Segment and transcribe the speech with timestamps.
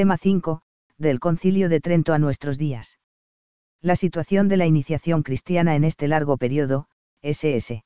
[0.00, 0.62] Tema 5,
[0.96, 2.98] del Concilio de Trento a nuestros días.
[3.82, 6.86] La situación de la iniciación cristiana en este largo periodo,
[7.20, 7.84] SS.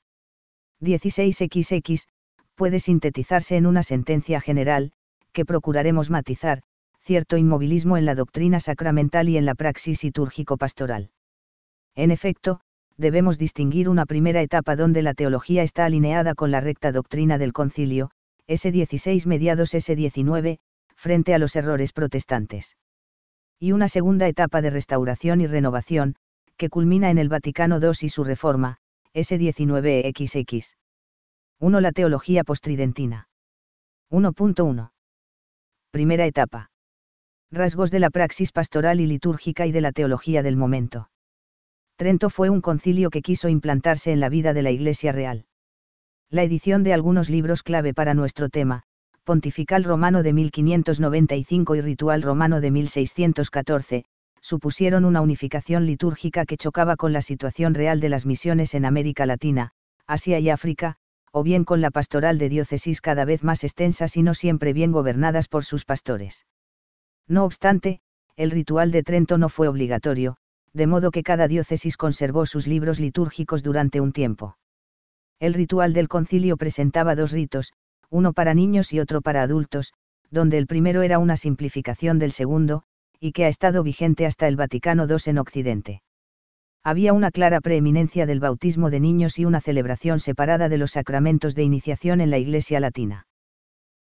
[0.80, 2.06] 16XX,
[2.54, 4.92] puede sintetizarse en una sentencia general,
[5.32, 6.62] que procuraremos matizar,
[7.00, 11.10] cierto inmovilismo en la doctrina sacramental y en la praxis litúrgico-pastoral.
[11.96, 12.60] En efecto,
[12.96, 17.52] debemos distinguir una primera etapa donde la teología está alineada con la recta doctrina del
[17.52, 18.12] concilio,
[18.46, 20.60] S16 mediados S19,
[21.04, 22.78] frente a los errores protestantes.
[23.60, 26.14] Y una segunda etapa de restauración y renovación,
[26.56, 28.78] que culmina en el Vaticano II y su reforma,
[29.12, 30.76] S19XX.
[31.60, 31.80] 1.
[31.82, 33.28] La teología postridentina.
[34.10, 34.92] 1.1.
[35.90, 36.70] Primera etapa.
[37.52, 41.10] Rasgos de la praxis pastoral y litúrgica y de la teología del momento.
[41.96, 45.44] Trento fue un concilio que quiso implantarse en la vida de la Iglesia Real.
[46.30, 48.84] La edición de algunos libros clave para nuestro tema,
[49.24, 54.04] Pontifical Romano de 1595 y Ritual Romano de 1614,
[54.42, 59.24] supusieron una unificación litúrgica que chocaba con la situación real de las misiones en América
[59.24, 59.70] Latina,
[60.06, 60.96] Asia y África,
[61.32, 64.92] o bien con la pastoral de diócesis cada vez más extensas y no siempre bien
[64.92, 66.46] gobernadas por sus pastores.
[67.26, 68.00] No obstante,
[68.36, 70.36] el ritual de Trento no fue obligatorio,
[70.74, 74.58] de modo que cada diócesis conservó sus libros litúrgicos durante un tiempo.
[75.40, 77.72] El ritual del concilio presentaba dos ritos,
[78.10, 79.92] uno para niños y otro para adultos,
[80.30, 82.82] donde el primero era una simplificación del segundo,
[83.20, 86.02] y que ha estado vigente hasta el Vaticano II en Occidente.
[86.82, 91.54] Había una clara preeminencia del bautismo de niños y una celebración separada de los sacramentos
[91.54, 93.26] de iniciación en la Iglesia Latina.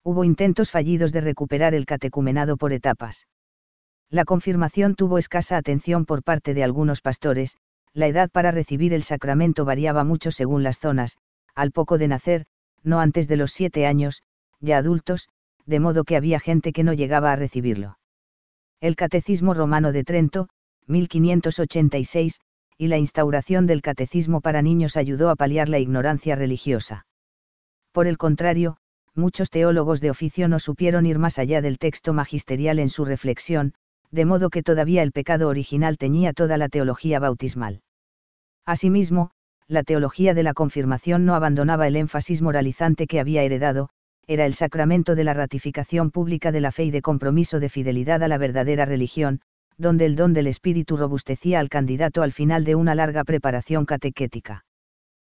[0.03, 3.27] Hubo intentos fallidos de recuperar el catecumenado por etapas.
[4.09, 7.57] La confirmación tuvo escasa atención por parte de algunos pastores,
[7.93, 11.17] la edad para recibir el sacramento variaba mucho según las zonas,
[11.55, 12.45] al poco de nacer,
[12.83, 14.23] no antes de los siete años,
[14.59, 15.29] ya adultos,
[15.65, 17.99] de modo que había gente que no llegaba a recibirlo.
[18.81, 20.49] El Catecismo Romano de Trento,
[20.87, 22.39] 1586,
[22.77, 27.05] y la instauración del catecismo para niños ayudó a paliar la ignorancia religiosa.
[27.91, 28.77] Por el contrario,
[29.13, 33.73] muchos teólogos de oficio no supieron ir más allá del texto magisterial en su reflexión,
[34.11, 37.81] de modo que todavía el pecado original teñía toda la teología bautismal.
[38.65, 39.31] Asimismo,
[39.69, 43.89] la teología de la confirmación no abandonaba el énfasis moralizante que había heredado,
[44.25, 48.23] era el sacramento de la ratificación pública de la fe y de compromiso de fidelidad
[48.23, 49.41] a la verdadera religión,
[49.77, 54.65] donde el don del Espíritu robustecía al candidato al final de una larga preparación catequética.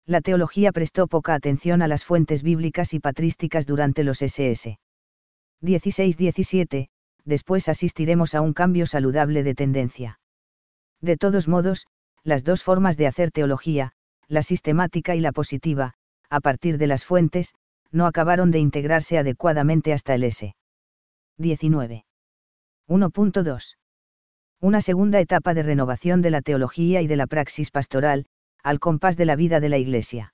[0.06, 4.80] La teología prestó poca atención a las fuentes bíblicas y patrísticas durante los SS.
[5.64, 6.88] 16-17,
[7.26, 10.20] después asistiremos a un cambio saludable de tendencia.
[11.02, 11.88] De todos modos,
[12.24, 13.94] las dos formas de hacer teología,
[14.30, 15.96] la sistemática y la positiva,
[16.30, 17.56] a partir de las fuentes,
[17.92, 20.56] no acabaron de integrarse adecuadamente hasta el S.
[21.38, 22.06] 19.
[22.88, 23.76] 1.2.
[24.62, 28.28] Una segunda etapa de renovación de la teología y de la praxis pastoral,
[28.62, 30.34] al compás de la vida de la Iglesia.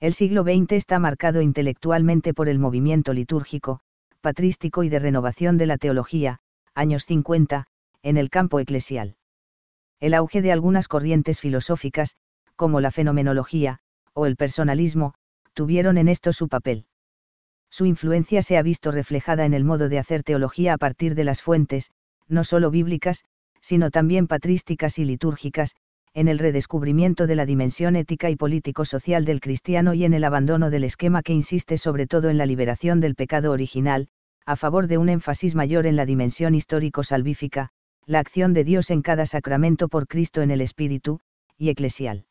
[0.00, 3.80] El siglo XX está marcado intelectualmente por el movimiento litúrgico,
[4.20, 6.40] patrístico y de renovación de la teología,
[6.74, 7.66] años 50,
[8.02, 9.16] en el campo eclesial.
[10.00, 12.16] El auge de algunas corrientes filosóficas,
[12.56, 13.80] como la fenomenología,
[14.12, 15.14] o el personalismo,
[15.54, 16.86] tuvieron en esto su papel.
[17.70, 21.24] Su influencia se ha visto reflejada en el modo de hacer teología a partir de
[21.24, 21.90] las fuentes,
[22.28, 23.24] no solo bíblicas,
[23.60, 25.74] sino también patrísticas y litúrgicas,
[26.12, 30.70] en el redescubrimiento de la dimensión ética y político-social del cristiano y en el abandono
[30.70, 34.06] del esquema que insiste sobre todo en la liberación del pecado original,
[34.46, 37.70] a favor de un énfasis mayor en la dimensión histórico-salvífica,
[38.06, 41.18] la acción de Dios en cada sacramento por Cristo en el Espíritu,
[41.58, 42.26] y eclesial.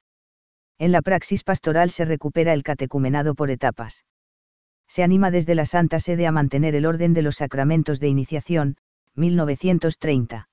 [0.79, 4.05] En la praxis pastoral se recupera el catecumenado por etapas.
[4.87, 8.77] Se anima desde la Santa Sede a mantener el orden de los sacramentos de iniciación,
[9.15, 10.47] 1930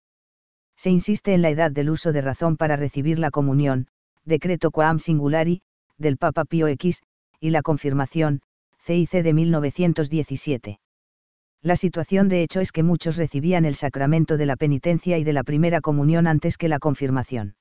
[0.80, 3.88] se insiste en la edad del uso de razón para recibir la comunión,
[4.24, 5.60] decreto quam singulari,
[5.98, 7.02] del Papa Pío X,
[7.38, 8.40] y la confirmación,
[8.86, 10.80] CIC de 1917.
[11.60, 15.34] La situación de hecho es que muchos recibían el sacramento de la penitencia y de
[15.34, 17.56] la primera comunión antes que la confirmación.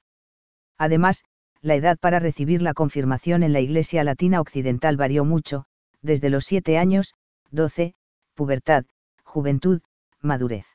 [0.78, 1.26] Además,
[1.62, 5.66] la edad para recibir la confirmación en la Iglesia Latina Occidental varió mucho,
[6.02, 7.14] desde los 7 años,
[7.52, 7.94] 12,
[8.36, 8.86] pubertad,
[9.24, 9.82] juventud,
[10.22, 10.66] madurez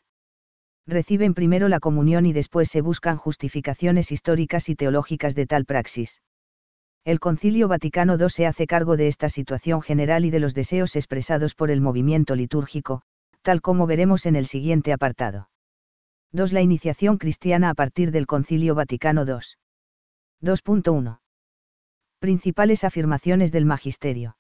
[0.87, 6.21] reciben primero la comunión y después se buscan justificaciones históricas y teológicas de tal praxis.
[7.05, 10.97] El Concilio Vaticano II se hace cargo de esta situación general y de los deseos
[10.97, 13.03] expresados por el movimiento litúrgico,
[13.43, 15.49] tal como veremos en el siguiente apartado.
[16.33, 16.53] 2.
[16.53, 19.39] La iniciación cristiana a partir del Concilio Vaticano II.
[20.45, 21.21] 2.1.
[22.19, 24.37] Principales afirmaciones del Magisterio.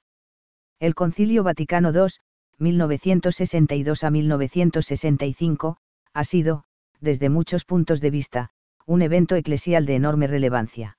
[0.78, 2.18] El Concilio Vaticano II,
[2.58, 5.78] 1962 a 1965,
[6.12, 6.64] ha sido,
[7.00, 8.50] desde muchos puntos de vista,
[8.84, 10.98] un evento eclesial de enorme relevancia.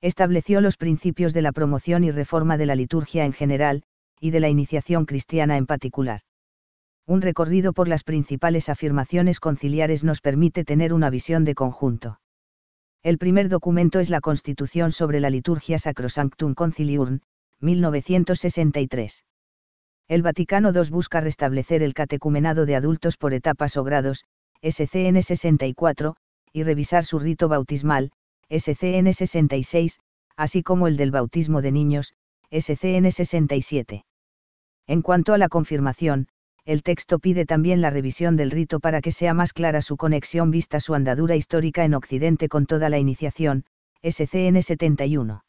[0.00, 3.84] Estableció los principios de la promoción y reforma de la liturgia en general,
[4.20, 6.22] y de la iniciación cristiana en particular.
[7.06, 12.18] Un recorrido por las principales afirmaciones conciliares nos permite tener una visión de conjunto.
[13.06, 17.20] El primer documento es la Constitución sobre la Liturgia Sacrosanctum Concilium,
[17.60, 19.24] 1963.
[20.08, 24.24] El Vaticano II busca restablecer el catecumenado de adultos por etapas o grados,
[24.60, 26.16] SCN 64,
[26.52, 28.10] y revisar su rito bautismal,
[28.50, 30.00] SCN 66,
[30.36, 32.12] así como el del bautismo de niños,
[32.50, 34.04] SCN 67.
[34.88, 36.26] En cuanto a la confirmación,
[36.66, 40.50] el texto pide también la revisión del rito para que sea más clara su conexión
[40.50, 43.64] vista su andadura histórica en Occidente con toda la iniciación,
[44.02, 45.44] SCN 71.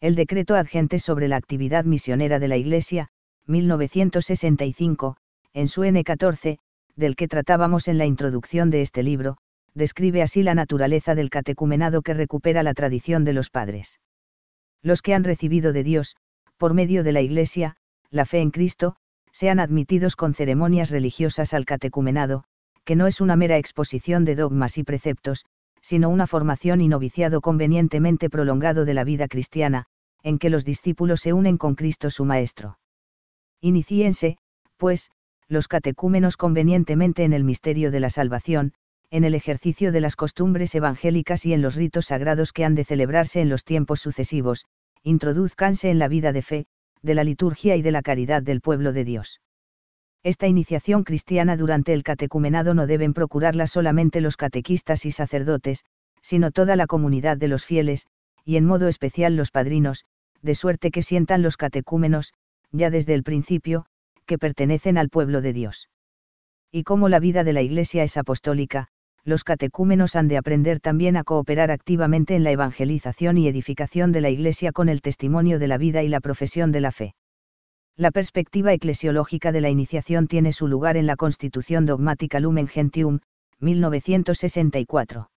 [0.00, 3.08] El decreto adgente sobre la actividad misionera de la Iglesia,
[3.48, 5.18] 1965,
[5.52, 6.58] en su N14,
[6.96, 9.36] del que tratábamos en la introducción de este libro,
[9.74, 14.00] describe así la naturaleza del catecumenado que recupera la tradición de los padres.
[14.82, 16.16] Los que han recibido de Dios,
[16.56, 17.76] por medio de la Iglesia,
[18.08, 18.96] la fe en Cristo,
[19.40, 22.44] sean admitidos con ceremonias religiosas al catecumenado,
[22.84, 25.46] que no es una mera exposición de dogmas y preceptos,
[25.80, 29.86] sino una formación y noviciado convenientemente prolongado de la vida cristiana,
[30.22, 32.78] en que los discípulos se unen con Cristo su Maestro.
[33.62, 34.36] Iniciense,
[34.76, 35.10] pues,
[35.48, 38.74] los catecúmenos convenientemente en el misterio de la salvación,
[39.10, 42.84] en el ejercicio de las costumbres evangélicas y en los ritos sagrados que han de
[42.84, 44.66] celebrarse en los tiempos sucesivos,
[45.02, 46.66] introduzcanse en la vida de fe,
[47.02, 49.40] de la liturgia y de la caridad del pueblo de Dios.
[50.22, 55.84] Esta iniciación cristiana durante el catecumenado no deben procurarla solamente los catequistas y sacerdotes,
[56.20, 58.06] sino toda la comunidad de los fieles,
[58.44, 60.04] y en modo especial los padrinos,
[60.42, 62.32] de suerte que sientan los catecúmenos,
[62.70, 63.86] ya desde el principio,
[64.26, 65.88] que pertenecen al pueblo de Dios.
[66.70, 68.88] Y como la vida de la Iglesia es apostólica,
[69.24, 74.20] los catecúmenos han de aprender también a cooperar activamente en la evangelización y edificación de
[74.20, 77.14] la Iglesia con el testimonio de la vida y la profesión de la fe.
[77.96, 83.20] La perspectiva eclesiológica de la iniciación tiene su lugar en la Constitución Dogmática Lumen Gentium,
[83.58, 85.30] 1964.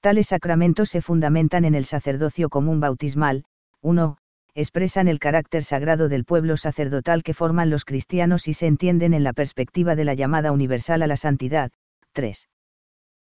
[0.00, 3.44] Tales sacramentos se fundamentan en el sacerdocio común bautismal,
[3.82, 4.16] 1.
[4.54, 9.24] Expresan el carácter sagrado del pueblo sacerdotal que forman los cristianos y se entienden en
[9.24, 11.70] la perspectiva de la llamada universal a la santidad,
[12.12, 12.48] 3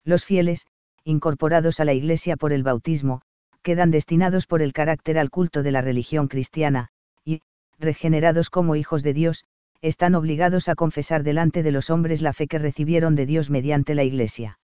[0.04, 0.66] los fieles,
[1.04, 3.22] incorporados a la Iglesia por el bautismo,
[3.62, 6.88] quedan destinados por el carácter al culto de la religión cristiana,
[7.24, 7.42] y,
[7.78, 9.44] regenerados como hijos de Dios,
[9.80, 13.94] están obligados a confesar delante de los hombres la fe que recibieron de Dios mediante
[13.94, 14.58] la Iglesia.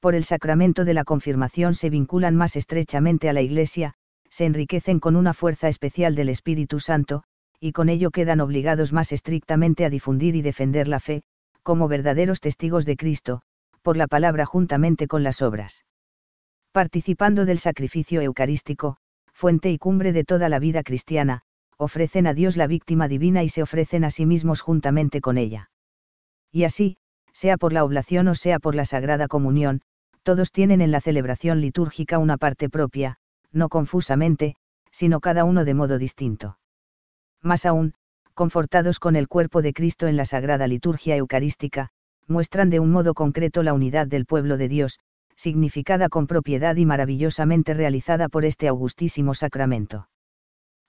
[0.00, 3.94] Por el sacramento de la confirmación se vinculan más estrechamente a la Iglesia,
[4.28, 7.22] se enriquecen con una fuerza especial del Espíritu Santo,
[7.60, 11.22] y con ello quedan obligados más estrictamente a difundir y defender la fe,
[11.62, 13.42] como verdaderos testigos de Cristo,
[13.84, 15.84] por la palabra juntamente con las obras.
[16.72, 18.96] Participando del sacrificio eucarístico,
[19.34, 21.42] fuente y cumbre de toda la vida cristiana,
[21.76, 25.70] ofrecen a Dios la víctima divina y se ofrecen a sí mismos juntamente con ella.
[26.50, 26.96] Y así,
[27.34, 29.82] sea por la oblación o sea por la Sagrada Comunión,
[30.22, 33.18] todos tienen en la celebración litúrgica una parte propia,
[33.52, 34.56] no confusamente,
[34.90, 36.58] sino cada uno de modo distinto.
[37.42, 37.92] Más aún,
[38.32, 41.90] confortados con el cuerpo de Cristo en la Sagrada Liturgia Eucarística,
[42.26, 44.98] muestran de un modo concreto la unidad del pueblo de Dios,
[45.36, 50.08] significada con propiedad y maravillosamente realizada por este augustísimo sacramento.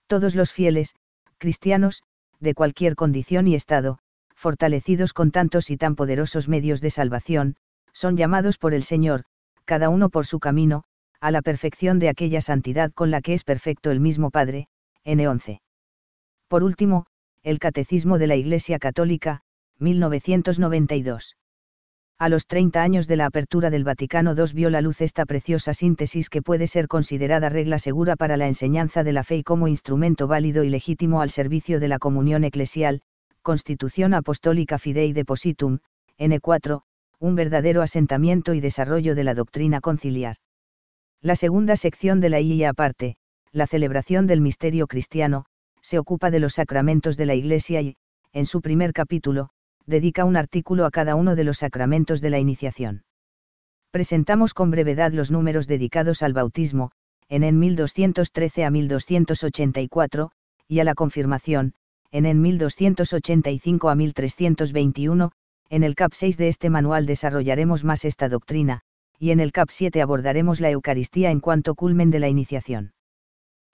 [0.06, 0.94] Todos los fieles,
[1.38, 2.02] cristianos,
[2.40, 3.98] de cualquier condición y estado,
[4.34, 7.56] fortalecidos con tantos y tan poderosos medios de salvación,
[7.92, 9.24] son llamados por el Señor,
[9.64, 10.84] cada uno por su camino,
[11.20, 14.68] a la perfección de aquella santidad con la que es perfecto el mismo Padre,
[15.04, 15.60] N11.
[16.48, 17.06] Por último,
[17.42, 19.40] el Catecismo de la Iglesia Católica,
[19.78, 21.36] 1992.
[22.18, 25.74] A los 30 años de la apertura del Vaticano II vio la luz esta preciosa
[25.74, 29.68] síntesis que puede ser considerada regla segura para la enseñanza de la fe y como
[29.68, 33.02] instrumento válido y legítimo al servicio de la comunión eclesial,
[33.42, 35.80] Constitución Apostólica Fidei Depositum,
[36.18, 36.80] N4,
[37.18, 40.36] un verdadero asentamiento y desarrollo de la doctrina conciliar.
[41.20, 43.16] La segunda sección de la IA aparte,
[43.52, 45.44] la celebración del misterio cristiano,
[45.82, 47.96] se ocupa de los sacramentos de la Iglesia y,
[48.32, 49.50] en su primer capítulo,
[49.86, 53.04] dedica un artículo a cada uno de los sacramentos de la iniciación.
[53.90, 56.90] Presentamos con brevedad los números dedicados al bautismo,
[57.28, 60.30] en en 1213 a 1284,
[60.68, 61.74] y a la confirmación,
[62.10, 65.32] en en 1285 a 1321,
[65.70, 68.82] en el CAP 6 de este manual desarrollaremos más esta doctrina,
[69.18, 72.92] y en el CAP 7 abordaremos la Eucaristía en cuanto culmen de la iniciación.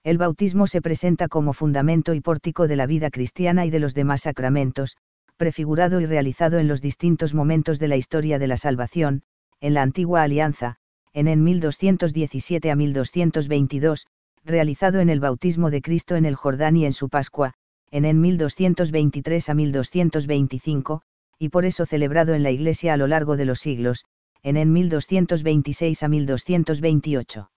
[0.03, 3.93] El bautismo se presenta como fundamento y pórtico de la vida cristiana y de los
[3.93, 4.97] demás sacramentos,
[5.37, 9.23] prefigurado y realizado en los distintos momentos de la historia de la salvación,
[9.59, 10.77] en la antigua alianza,
[11.13, 14.07] en el 1217 a 1222,
[14.45, 17.53] realizado en el bautismo de Cristo en el Jordán y en su Pascua,
[17.91, 21.01] en el 1223 a 1225,
[21.39, 24.05] y por eso celebrado en la Iglesia a lo largo de los siglos,
[24.41, 27.51] en el 1226 a 1228.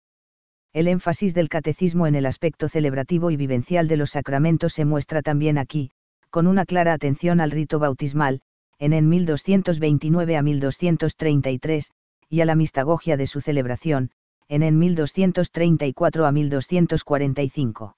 [0.74, 5.22] El énfasis del catecismo en el aspecto celebrativo y vivencial de los sacramentos se muestra
[5.22, 5.92] también aquí,
[6.33, 8.41] con una clara atención al rito bautismal,
[8.79, 11.91] en el 1229 a 1233,
[12.27, 14.09] y a la mistagogia de su celebración,
[14.47, 17.95] en el 1234 a 1245.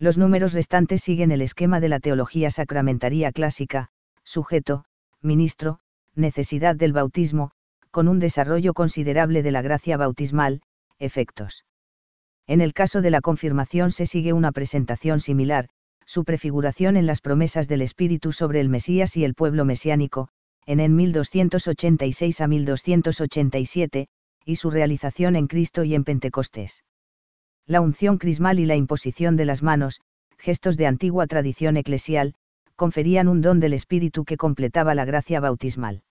[0.00, 3.90] Los números restantes siguen el esquema de la teología sacramentaria clásica,
[4.24, 4.84] sujeto,
[5.22, 5.78] ministro,
[6.16, 7.52] necesidad del bautismo,
[7.92, 10.60] con un desarrollo considerable de la gracia bautismal,
[10.98, 11.64] efectos.
[12.48, 15.68] En el caso de la confirmación se sigue una presentación similar,
[16.06, 20.28] su prefiguración en las promesas del Espíritu sobre el Mesías y el pueblo mesiánico,
[20.66, 24.08] en el 1286 a 1287,
[24.44, 26.84] y su realización en Cristo y en Pentecostés.
[27.66, 30.00] La unción crismal y la imposición de las manos,
[30.38, 32.34] gestos de antigua tradición eclesial,
[32.76, 36.02] conferían un don del Espíritu que completaba la gracia bautismal.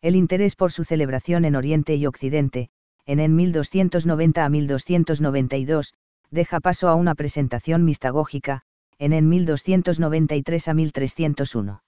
[0.00, 2.70] El interés por su celebración en Oriente y Occidente,
[3.06, 5.94] en el 1290 a 1292,
[6.30, 8.62] deja paso a una presentación mistagógica,
[8.98, 11.82] en el 1293 a 1301.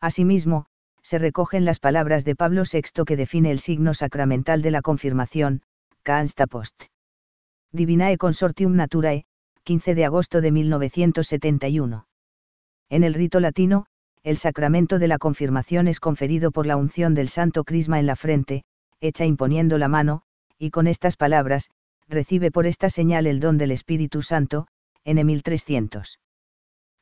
[0.00, 0.66] Asimismo,
[1.02, 5.62] se recogen las palabras de Pablo VI que define el signo sacramental de la confirmación,
[6.02, 6.84] Cansta Post.
[7.72, 9.26] Divinae Consortium Naturae,
[9.64, 12.06] 15 de agosto de 1971.
[12.88, 13.86] En el rito latino,
[14.22, 18.16] el sacramento de la confirmación es conferido por la unción del santo crisma en la
[18.16, 18.64] frente,
[19.00, 20.22] hecha imponiendo la mano,
[20.58, 21.70] y con estas palabras,
[22.08, 24.66] recibe por esta señal el don del Espíritu Santo,
[25.04, 26.18] en 1300.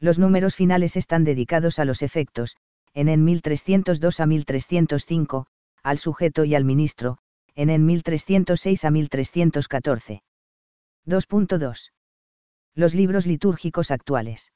[0.02, 2.56] Los números finales están dedicados a los efectos,
[2.92, 5.46] en el 1302 a 1305,
[5.84, 7.18] al sujeto y al ministro,
[7.54, 10.22] en el 1306 a 1314.
[11.06, 11.92] 2.2.
[12.74, 14.50] Los libros litúrgicos actuales.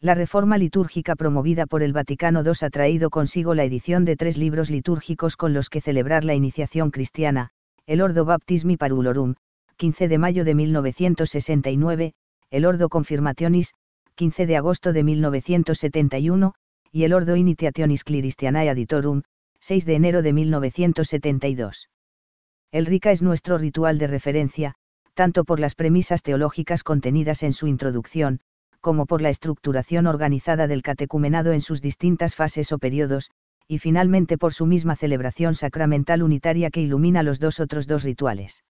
[0.00, 4.36] La reforma litúrgica promovida por el Vaticano II ha traído consigo la edición de tres
[4.36, 7.52] libros litúrgicos con los que celebrar la iniciación cristiana,
[7.86, 9.36] el Ordo Baptismi Parulorum,
[9.78, 12.12] 15 de mayo de 1969,
[12.50, 13.72] el Ordo Confirmationis,
[14.18, 16.52] 15 de agosto de 1971,
[16.90, 19.22] y el Ordo Initiationis Christianae Aditorum,
[19.60, 21.88] 6 de enero de 1972.
[22.72, 24.74] El Rica es nuestro ritual de referencia,
[25.14, 28.40] tanto por las premisas teológicas contenidas en su introducción,
[28.80, 33.30] como por la estructuración organizada del catecumenado en sus distintas fases o periodos,
[33.68, 38.64] y finalmente por su misma celebración sacramental unitaria que ilumina los dos otros dos rituales.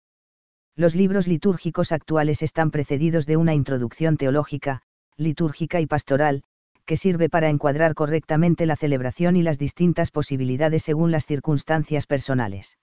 [0.76, 4.82] Los libros litúrgicos actuales están precedidos de una introducción teológica,
[5.18, 6.42] litúrgica y pastoral,
[6.86, 12.78] que sirve para encuadrar correctamente la celebración y las distintas posibilidades según las circunstancias personales.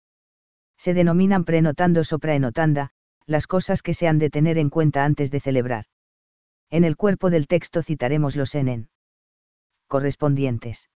[0.77, 2.91] Se denominan prenotando sopraenotanda,
[3.25, 5.85] las cosas que se han de tener en cuenta antes de celebrar.
[6.69, 8.89] En el cuerpo del texto citaremos los enen
[9.87, 10.89] correspondientes.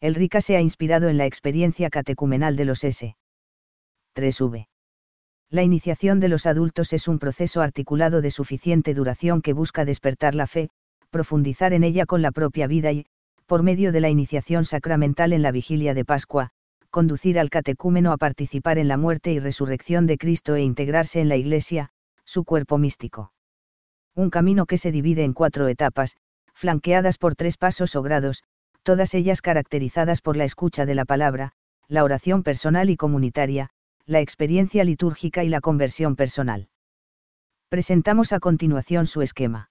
[0.00, 3.16] El RICA se ha inspirado en la experiencia catecumenal de los S.
[4.16, 4.66] 3V.
[5.54, 10.34] La iniciación de los adultos es un proceso articulado de suficiente duración que busca despertar
[10.34, 10.68] la fe,
[11.10, 13.06] profundizar en ella con la propia vida y,
[13.46, 16.50] por medio de la iniciación sacramental en la vigilia de Pascua,
[16.90, 21.28] conducir al catecúmeno a participar en la muerte y resurrección de Cristo e integrarse en
[21.28, 21.90] la Iglesia,
[22.24, 23.32] su cuerpo místico.
[24.16, 26.16] Un camino que se divide en cuatro etapas,
[26.52, 28.42] flanqueadas por tres pasos o grados,
[28.82, 31.52] todas ellas caracterizadas por la escucha de la palabra,
[31.86, 33.70] la oración personal y comunitaria,
[34.06, 36.68] la experiencia litúrgica y la conversión personal.
[37.70, 39.70] Presentamos a continuación su esquema.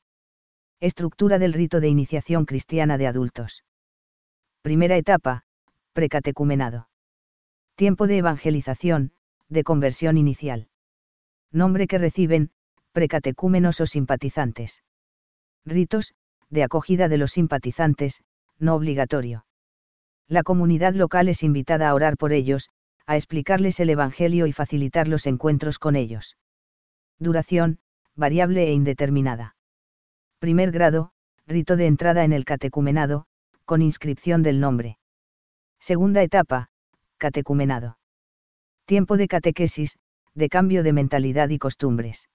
[0.80, 3.64] Estructura del rito de iniciación cristiana de adultos.
[4.64, 5.44] Primera etapa,
[5.94, 6.90] precatecumenado.
[7.76, 9.12] Tiempo de evangelización,
[9.50, 10.68] de conversión inicial.
[11.52, 12.50] Nombre que reciben,
[12.92, 14.84] precatecúmenos o simpatizantes.
[15.64, 16.16] Ritos,
[16.50, 18.24] de acogida de los simpatizantes,
[18.58, 19.46] no obligatorio.
[20.28, 22.70] La comunidad local es invitada a orar por ellos,
[23.06, 26.38] a explicarles el Evangelio y facilitar los encuentros con ellos.
[27.20, 27.80] Duración,
[28.16, 29.56] variable e indeterminada.
[30.40, 31.12] Primer grado,
[31.48, 33.26] rito de entrada en el catecumenado,
[33.66, 34.98] con inscripción del nombre.
[35.80, 36.70] Segunda etapa,
[37.18, 37.98] catecumenado.
[38.86, 39.98] Tiempo de catequesis,
[40.34, 42.30] de cambio de mentalidad y costumbres.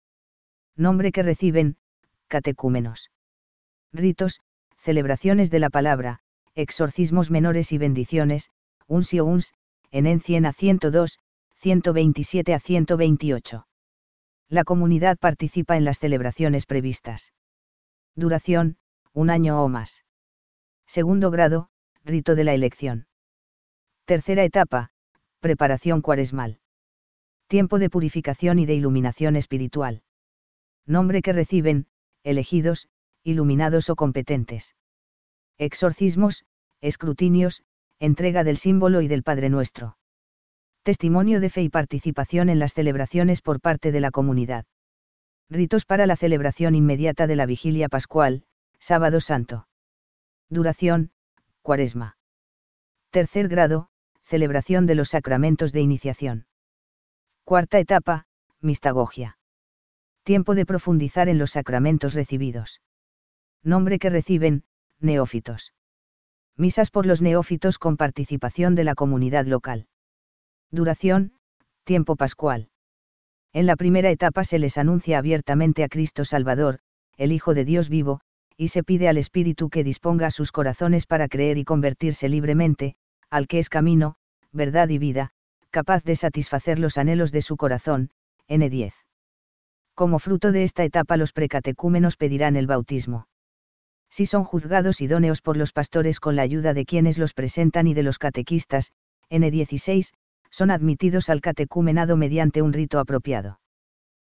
[0.77, 1.77] Nombre que reciben,
[2.29, 3.11] catecúmenos.
[3.93, 4.41] Ritos,
[4.79, 6.21] celebraciones de la palabra,
[6.55, 8.51] exorcismos menores y bendiciones,
[8.87, 9.55] unsio uns,
[9.91, 11.19] en 100 a 102,
[11.57, 13.67] 127 a 128.
[14.49, 17.33] La comunidad participa en las celebraciones previstas.
[18.15, 18.77] Duración,
[19.13, 20.05] un año o más.
[20.87, 21.69] Segundo grado,
[22.05, 23.07] rito de la elección.
[24.05, 24.91] Tercera etapa,
[25.41, 26.61] preparación cuaresmal.
[27.47, 30.03] Tiempo de purificación y de iluminación espiritual.
[30.87, 31.87] Nombre que reciben,
[32.23, 32.89] elegidos,
[33.23, 34.75] iluminados o competentes.
[35.59, 36.45] Exorcismos,
[36.81, 37.63] escrutinios,
[38.01, 39.97] entrega del símbolo y del Padre Nuestro.
[40.83, 44.65] Testimonio de fe y participación en las celebraciones por parte de la comunidad.
[45.51, 48.45] Ritos para la celebración inmediata de la vigilia pascual,
[48.79, 49.69] sábado santo.
[50.49, 51.11] Duración,
[51.63, 52.17] cuaresma.
[53.11, 53.89] Tercer grado,
[54.23, 56.47] celebración de los sacramentos de iniciación.
[57.45, 58.27] Cuarta etapa,
[58.61, 59.39] mistagogia.
[60.23, 62.83] Tiempo de profundizar en los sacramentos recibidos.
[63.63, 64.65] Nombre que reciben,
[65.01, 65.73] neófitos.
[66.59, 69.87] Misas por los neófitos con participación de la comunidad local.
[70.73, 71.33] Duración,
[71.85, 72.69] tiempo pascual.
[73.53, 76.81] En la primera etapa se les anuncia abiertamente a Cristo Salvador,
[77.17, 78.21] el Hijo de Dios vivo,
[78.57, 82.97] y se pide al Espíritu que disponga sus corazones para creer y convertirse libremente,
[83.31, 84.17] al que es camino,
[84.51, 85.31] verdad y vida,
[85.71, 88.11] capaz de satisfacer los anhelos de su corazón,
[88.49, 88.95] N10.
[89.95, 93.29] Como fruto de esta etapa los precatecúmenos pedirán el bautismo
[94.11, 97.95] si son juzgados idóneos por los pastores con la ayuda de quienes los presentan y
[97.95, 98.93] de los catequistas,
[99.31, 100.13] N16,
[100.51, 103.61] son admitidos al catecumenado mediante un rito apropiado.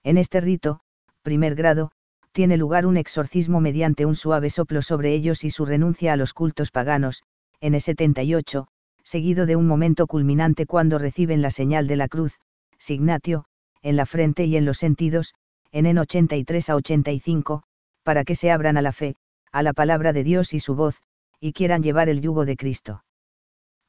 [0.03, 0.79] En este rito,
[1.21, 1.91] primer grado,
[2.31, 6.33] tiene lugar un exorcismo mediante un suave soplo sobre ellos y su renuncia a los
[6.33, 7.23] cultos paganos,
[7.61, 8.67] N78,
[9.03, 12.39] seguido de un momento culminante cuando reciben la señal de la cruz,
[12.77, 13.45] signatio,
[13.81, 15.33] en la frente y en los sentidos,
[15.71, 17.63] en N83 a 85,
[18.03, 19.15] para que se abran a la fe,
[19.51, 21.01] a la palabra de Dios y su voz,
[21.39, 23.03] y quieran llevar el yugo de Cristo.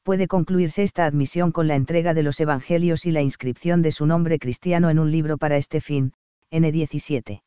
[0.03, 4.05] Puede concluirse esta admisión con la entrega de los Evangelios y la inscripción de su
[4.05, 6.13] nombre cristiano en un libro para este fin,
[6.49, 7.43] N17.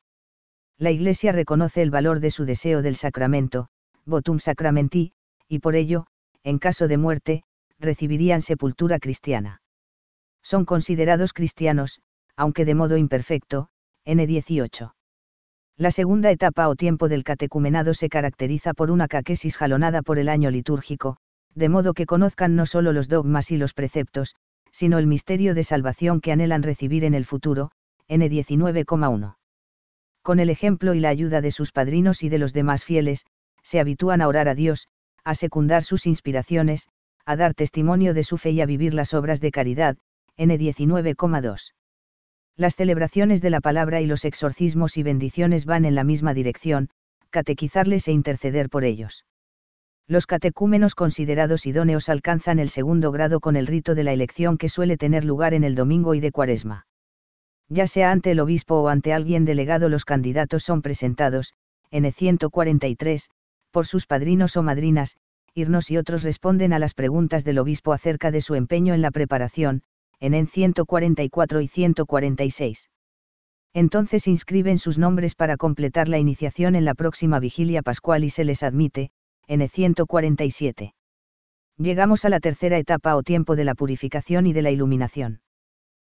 [0.78, 3.68] La Iglesia reconoce el valor de su deseo del sacramento,
[4.04, 5.12] votum sacramenti,
[5.48, 6.06] y por ello,
[6.44, 7.44] en caso de muerte,
[7.78, 9.62] recibirían sepultura cristiana.
[10.42, 12.00] Son considerados cristianos,
[12.36, 13.68] aunque de modo imperfecto,
[14.04, 14.92] N18.
[15.76, 20.28] La segunda etapa o tiempo del catecumenado se caracteriza por una caquesis jalonada por el
[20.28, 21.16] año litúrgico,
[21.52, 24.36] de modo que conozcan no solo los dogmas y los preceptos,
[24.70, 27.72] sino el misterio de salvación que anhelan recibir en el futuro,
[28.08, 29.36] N19,1.
[30.22, 33.26] Con el ejemplo y la ayuda de sus padrinos y de los demás fieles,
[33.64, 34.86] se habitúan a orar a Dios,
[35.24, 36.88] a secundar sus inspiraciones,
[37.26, 39.96] a dar testimonio de su fe y a vivir las obras de caridad,
[40.38, 41.72] N19,2
[42.56, 46.88] las celebraciones de la palabra y los exorcismos y bendiciones van en la misma dirección,
[47.30, 49.24] catequizarles e interceder por ellos.
[50.06, 54.68] Los catecúmenos considerados idóneos alcanzan el segundo grado con el rito de la elección que
[54.68, 56.86] suele tener lugar en el domingo y de cuaresma.
[57.68, 61.54] Ya sea ante el obispo o ante alguien delegado los candidatos son presentados,
[61.90, 63.30] en el 143,
[63.70, 65.16] por sus padrinos o madrinas,
[65.56, 69.12] Irnos y otros responden a las preguntas del obispo acerca de su empeño en la
[69.12, 69.82] preparación,
[70.20, 72.90] en en 144 y 146.
[73.74, 78.44] Entonces inscriben sus nombres para completar la iniciación en la próxima vigilia pascual y se
[78.44, 79.10] les admite,
[79.48, 80.94] en el 147.
[81.76, 85.40] Llegamos a la tercera etapa o tiempo de la purificación y de la iluminación.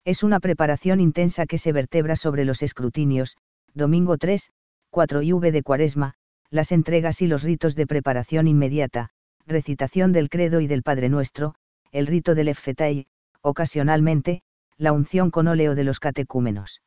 [0.05, 3.37] Es una preparación intensa que se vertebra sobre los escrutinios,
[3.73, 4.51] domingo 3,
[4.91, 6.15] 4 y V de Cuaresma,
[6.51, 9.11] las entregas y los ritos de preparación inmediata,
[9.47, 11.55] recitación del credo y del Padre Nuestro,
[11.93, 13.07] el rito del Effetai,
[13.45, 14.41] ocasionalmente,
[14.79, 16.81] la unción con óleo de los catecúmenos.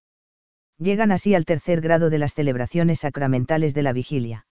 [0.79, 4.47] Llegan así al tercer grado de las celebraciones sacramentales de la vigilia.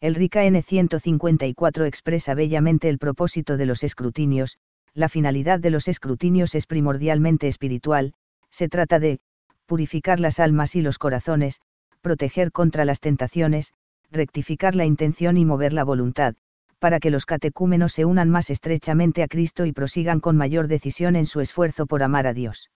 [0.00, 4.58] El Rica N154 expresa bellamente el propósito de los escrutinios,
[4.92, 8.12] la finalidad de los escrutinios es primordialmente espiritual,
[8.50, 9.20] se trata de,
[9.66, 11.60] purificar las almas y los corazones,
[12.00, 13.72] proteger contra las tentaciones,
[14.10, 16.34] rectificar la intención y mover la voluntad,
[16.80, 21.14] para que los catecúmenos se unan más estrechamente a Cristo y prosigan con mayor decisión
[21.14, 22.70] en su esfuerzo por amar a Dios.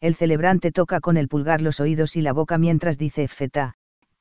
[0.00, 3.74] El celebrante toca con el pulgar los oídos y la boca mientras dice feta,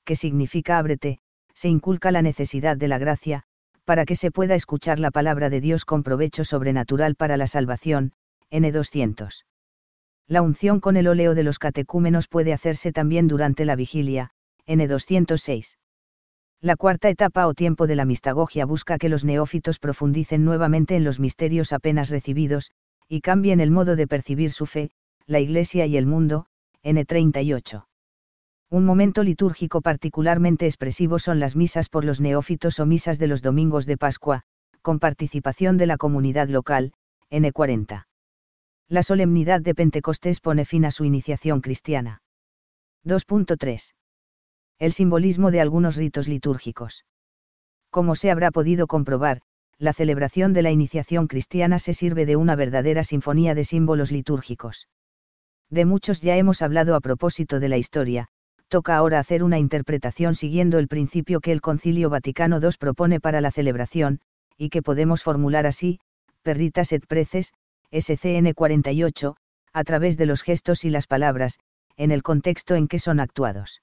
[0.04, 1.20] que significa ábrete,
[1.54, 3.44] se inculca la necesidad de la gracia,
[3.86, 8.12] para que se pueda escuchar la palabra de Dios con provecho sobrenatural para la salvación,
[8.52, 9.46] N200.
[10.28, 14.32] La unción con el óleo de los catecúmenos puede hacerse también durante la vigilia,
[14.68, 15.78] N206.
[16.62, 21.04] La cuarta etapa o tiempo de la mistagogia busca que los neófitos profundicen nuevamente en
[21.04, 22.72] los misterios apenas recibidos,
[23.08, 24.90] y cambien el modo de percibir su fe,
[25.28, 26.48] la Iglesia y el mundo,
[26.84, 27.86] N38.
[28.72, 33.44] Un momento litúrgico particularmente expresivo son las misas por los neófitos o misas de los
[33.44, 34.42] domingos de Pascua,
[34.82, 36.92] con participación de la comunidad local,
[37.30, 38.08] N40.
[38.90, 42.22] La solemnidad de Pentecostés pone fin a su iniciación cristiana.
[43.06, 43.92] 2.3
[44.80, 47.06] el simbolismo de algunos ritos litúrgicos.
[47.90, 49.42] Como se habrá podido comprobar,
[49.80, 54.88] la celebración de la iniciación cristiana se sirve de una verdadera sinfonía de símbolos litúrgicos.
[55.70, 58.28] De muchos ya hemos hablado a propósito de la historia,
[58.68, 63.42] toca ahora hacer una interpretación siguiendo el principio que el Concilio Vaticano II propone para
[63.42, 64.20] la celebración,
[64.58, 66.00] y que podemos formular así,
[66.42, 67.54] perritas et preces,
[67.92, 69.36] SCN 48,
[69.74, 71.60] a través de los gestos y las palabras,
[71.96, 73.82] en el contexto en que son actuados.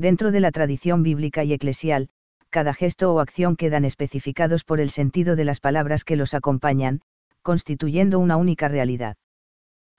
[0.00, 2.08] Dentro de la tradición bíblica y eclesial,
[2.48, 7.02] cada gesto o acción quedan especificados por el sentido de las palabras que los acompañan,
[7.42, 9.18] constituyendo una única realidad.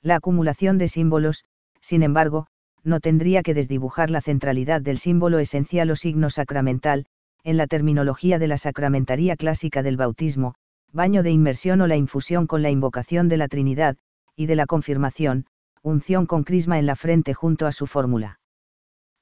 [0.02, 1.46] La acumulación de símbolos,
[1.82, 2.48] sin embargo,
[2.84, 7.06] no tendría que desdibujar la centralidad del símbolo esencial o signo sacramental,
[7.44, 10.56] en la terminología de la sacramentaría clásica del bautismo,
[10.92, 13.98] baño de inmersión o la infusión con la invocación de la Trinidad,
[14.36, 15.46] y de la confirmación,
[15.84, 18.41] unción con crisma en la frente junto a su fórmula.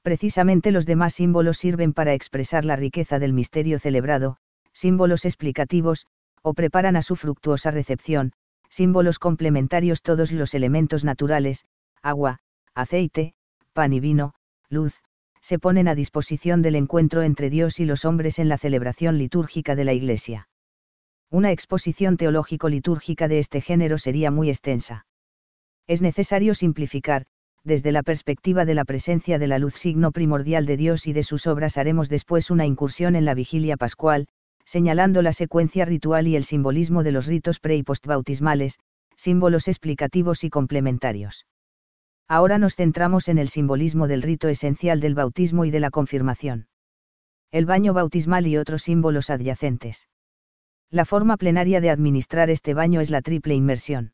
[0.02, 4.38] Precisamente los demás símbolos sirven para expresar la riqueza del misterio celebrado,
[4.74, 6.08] símbolos explicativos,
[6.42, 8.32] o preparan a su fructuosa recepción,
[8.70, 11.66] símbolos complementarios todos los elementos naturales,
[12.02, 12.40] agua,
[12.74, 13.34] aceite,
[13.74, 14.36] pan y vino,
[14.70, 15.02] luz,
[15.42, 19.76] se ponen a disposición del encuentro entre Dios y los hombres en la celebración litúrgica
[19.76, 20.50] de la Iglesia.
[21.30, 25.06] Una exposición teológico-litúrgica de este género sería muy extensa.
[25.88, 27.26] Es necesario simplificar,
[27.70, 31.24] desde la perspectiva de la presencia de la luz signo primordial de Dios y de
[31.24, 34.28] sus obras haremos después una incursión en la vigilia pascual,
[34.66, 38.80] señalando la secuencia ritual y el simbolismo de los ritos pre y postbautismales,
[39.16, 41.46] símbolos explicativos y complementarios.
[42.28, 46.68] Ahora nos centramos en el simbolismo del rito esencial del bautismo y de la confirmación.
[47.52, 50.08] El baño bautismal y otros símbolos adyacentes.
[50.90, 54.14] La forma plenaria de administrar este baño es la triple inmersión.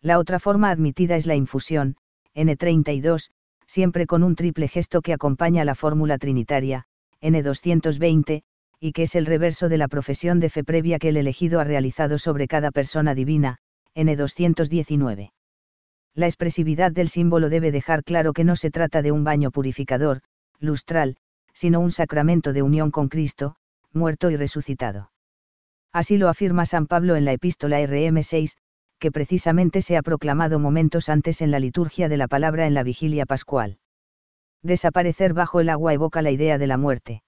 [0.00, 1.96] La otra forma admitida es la infusión,
[2.34, 3.30] N32,
[3.66, 6.86] siempre con un triple gesto que acompaña la fórmula trinitaria,
[7.20, 8.42] N220,
[8.80, 11.64] y que es el reverso de la profesión de fe previa que el elegido ha
[11.64, 13.58] realizado sobre cada persona divina,
[13.94, 15.32] N219.
[16.14, 20.20] La expresividad del símbolo debe dejar claro que no se trata de un baño purificador,
[20.60, 21.16] lustral,
[21.52, 23.56] sino un sacramento de unión con Cristo,
[23.92, 25.10] muerto y resucitado.
[25.92, 28.56] Así lo afirma San Pablo en la epístola RM6,
[29.04, 32.82] que precisamente se ha proclamado momentos antes en la liturgia de la palabra en la
[32.82, 33.76] vigilia pascual.
[34.62, 37.22] Desaparecer bajo el agua evoca la idea de la muerte.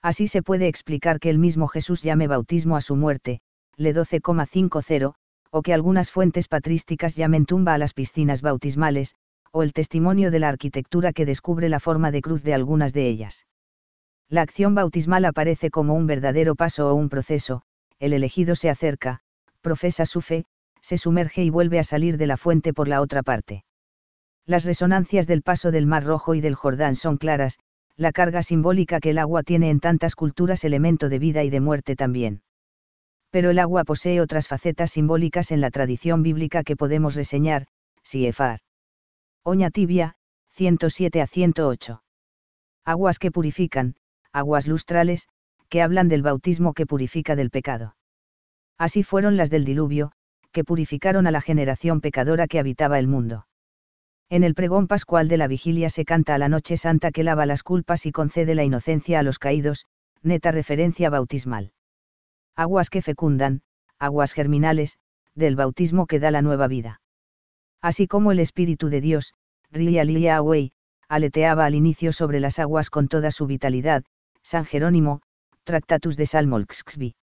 [0.00, 3.40] Así se puede explicar que el mismo Jesús llame bautismo a su muerte,
[3.76, 5.14] le 12,50,
[5.50, 9.16] o que algunas fuentes patrísticas llamen tumba a las piscinas bautismales,
[9.50, 13.08] o el testimonio de la arquitectura que descubre la forma de cruz de algunas de
[13.08, 13.48] ellas.
[14.28, 17.62] La acción bautismal aparece como un verdadero paso o un proceso,
[17.98, 19.18] el elegido se acerca,
[19.62, 20.44] profesa su fe,
[20.82, 23.64] se sumerge y vuelve a salir de la fuente por la otra parte.
[24.44, 27.58] Las resonancias del paso del Mar Rojo y del Jordán son claras,
[27.96, 31.60] la carga simbólica que el agua tiene en tantas culturas elemento de vida y de
[31.60, 32.42] muerte también.
[33.30, 37.66] Pero el agua posee otras facetas simbólicas en la tradición bíblica que podemos reseñar,
[38.02, 38.60] Siefar.
[39.44, 40.16] Oña tibia,
[40.50, 42.02] 107 a 108.
[42.84, 43.94] Aguas que purifican,
[44.32, 45.28] aguas lustrales,
[45.68, 47.96] que hablan del bautismo que purifica del pecado.
[48.76, 50.12] Así fueron las del diluvio,
[50.52, 53.46] que purificaron a la generación pecadora que habitaba el mundo.
[54.30, 57.44] En el pregón pascual de la vigilia se canta a la noche santa que lava
[57.44, 59.86] las culpas y concede la inocencia a los caídos,
[60.22, 61.72] neta referencia bautismal.
[62.56, 63.62] Aguas que fecundan,
[63.98, 64.98] aguas germinales,
[65.34, 67.00] del bautismo que da la nueva vida.
[67.80, 69.34] Así como el Espíritu de Dios,
[69.70, 70.72] Ria Lia Away,
[71.08, 74.04] aleteaba al inicio sobre las aguas con toda su vitalidad,
[74.42, 75.20] San Jerónimo,
[75.64, 77.14] Tractatus de Salmolxxvi.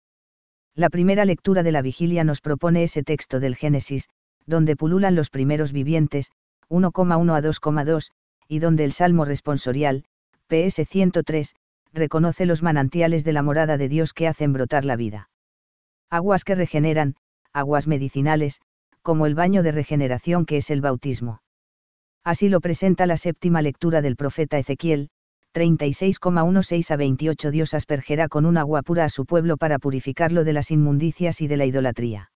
[0.74, 4.08] La primera lectura de la vigilia nos propone ese texto del Génesis,
[4.46, 6.30] donde pululan los primeros vivientes,
[6.68, 8.10] 1,1 a 2,2,
[8.48, 10.04] y donde el Salmo responsorial,
[10.46, 11.54] PS 103,
[11.92, 15.28] reconoce los manantiales de la morada de Dios que hacen brotar la vida.
[16.08, 17.16] Aguas que regeneran,
[17.52, 18.60] aguas medicinales,
[19.02, 21.42] como el baño de regeneración que es el bautismo.
[22.24, 25.10] Así lo presenta la séptima lectura del profeta Ezequiel,
[25.54, 30.52] 36,16 a 28 Dios aspergerá con un agua pura a su pueblo para purificarlo de
[30.52, 32.30] las inmundicias y de la idolatría.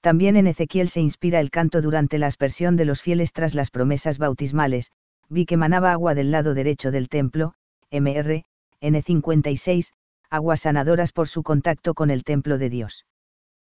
[0.00, 3.70] También en Ezequiel se inspira el canto durante la aspersión de los fieles tras las
[3.70, 4.90] promesas bautismales,
[5.28, 7.54] vi que manaba agua del lado derecho del templo,
[7.90, 8.44] MR,
[8.80, 9.92] N56,
[10.28, 13.06] aguas sanadoras por su contacto con el templo de Dios.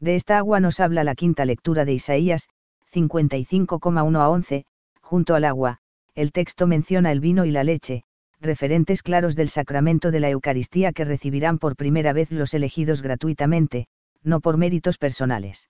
[0.00, 2.48] De esta agua nos habla la quinta lectura de Isaías,
[2.92, 4.64] 55,1 a 11,
[5.02, 5.78] junto al agua,
[6.14, 8.04] el texto menciona el vino y la leche,
[8.40, 13.86] referentes claros del sacramento de la Eucaristía que recibirán por primera vez los elegidos gratuitamente,
[14.22, 15.68] no por méritos personales.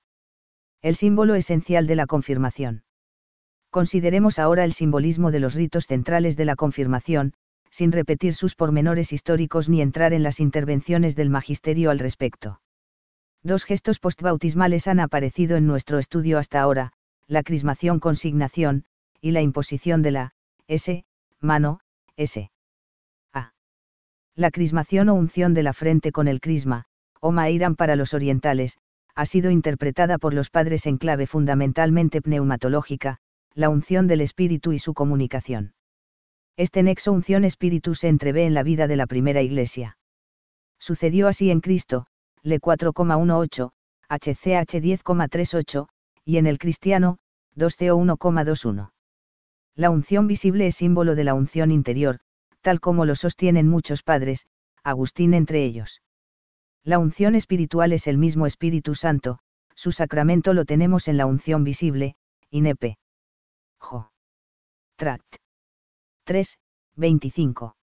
[0.80, 2.84] El símbolo esencial de la confirmación.
[3.70, 7.34] Consideremos ahora el simbolismo de los ritos centrales de la confirmación,
[7.70, 12.60] sin repetir sus pormenores históricos ni entrar en las intervenciones del magisterio al respecto.
[13.42, 16.92] Dos gestos postbautismales han aparecido en nuestro estudio hasta ahora,
[17.26, 18.84] la crismación consignación,
[19.22, 20.34] y la imposición de la
[20.68, 21.04] S,
[21.40, 21.80] mano,
[22.16, 22.50] S.
[23.32, 23.52] A.
[24.34, 26.84] La crismación o unción de la frente con el crisma,
[27.20, 28.78] o mairan para los orientales,
[29.14, 33.18] ha sido interpretada por los padres en clave fundamentalmente pneumatológica,
[33.54, 35.74] la unción del espíritu y su comunicación.
[36.56, 39.96] Este nexo unción espíritu se entrevé en la vida de la primera iglesia.
[40.78, 42.06] Sucedió así en Cristo,
[42.42, 43.70] le 4,18,
[44.08, 45.88] HCH 10,38,
[46.24, 47.18] y en el cristiano,
[47.56, 48.90] 2CO 1,21.
[49.76, 52.20] La unción visible es símbolo de la unción interior,
[52.60, 54.46] tal como lo sostienen muchos padres,
[54.82, 56.02] Agustín entre ellos.
[56.84, 59.38] La unción espiritual es el mismo Espíritu Santo,
[59.74, 62.16] su sacramento lo tenemos en la unción visible,
[62.50, 62.98] INEPE.
[63.78, 64.10] Jo.
[64.96, 65.36] Tract.
[66.24, 66.58] 3,
[66.96, 67.76] 25.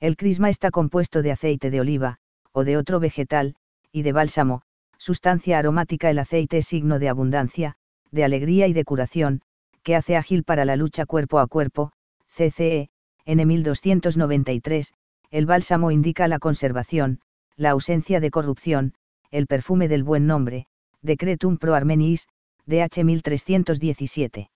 [0.00, 2.18] El crisma está compuesto de aceite de oliva,
[2.52, 3.54] o de otro vegetal,
[3.92, 4.62] y de bálsamo,
[4.96, 6.10] sustancia aromática.
[6.10, 7.76] El aceite es signo de abundancia,
[8.10, 9.42] de alegría y de curación,
[9.82, 11.92] que hace ágil para la lucha cuerpo a cuerpo,
[12.26, 12.88] CCE,
[13.24, 14.94] N 1293,
[15.30, 17.20] el bálsamo indica la conservación,
[17.56, 18.94] la ausencia de corrupción,
[19.30, 20.66] el perfume del buen nombre,
[21.02, 22.28] Decretum pro Armenis,
[22.66, 24.50] DH 1317.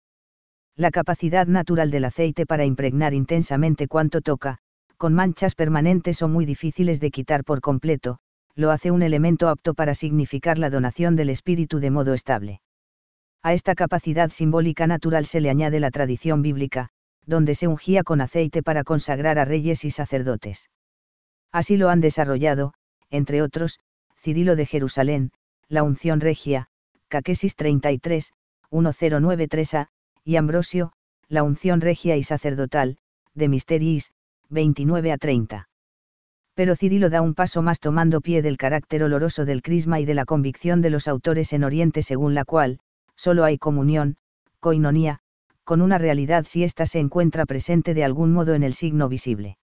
[0.76, 4.58] La capacidad natural del aceite para impregnar intensamente cuanto toca,
[4.96, 8.18] con manchas permanentes o muy difíciles de quitar por completo,
[8.56, 12.62] lo hace un elemento apto para significar la donación del espíritu de modo estable.
[13.42, 16.88] A esta capacidad simbólica natural se le añade la tradición bíblica,
[17.26, 20.70] donde se ungía con aceite para consagrar a reyes y sacerdotes.
[21.52, 22.72] Así lo han desarrollado,
[23.10, 23.78] entre otros,
[24.18, 25.32] Cirilo de Jerusalén,
[25.68, 26.68] la unción regia,
[27.08, 28.32] Caquesis 33,
[28.70, 29.88] 1093a,
[30.24, 30.92] y Ambrosio,
[31.28, 32.98] la unción regia y sacerdotal,
[33.34, 34.12] de Misteris,
[34.48, 35.68] 29 a 30.
[36.56, 40.14] Pero Cirilo da un paso más tomando pie del carácter oloroso del crisma y de
[40.14, 42.78] la convicción de los autores en Oriente según la cual,
[43.14, 44.16] solo hay comunión,
[44.58, 45.20] coinonía,
[45.64, 49.58] con una realidad si ésta se encuentra presente de algún modo en el signo visible.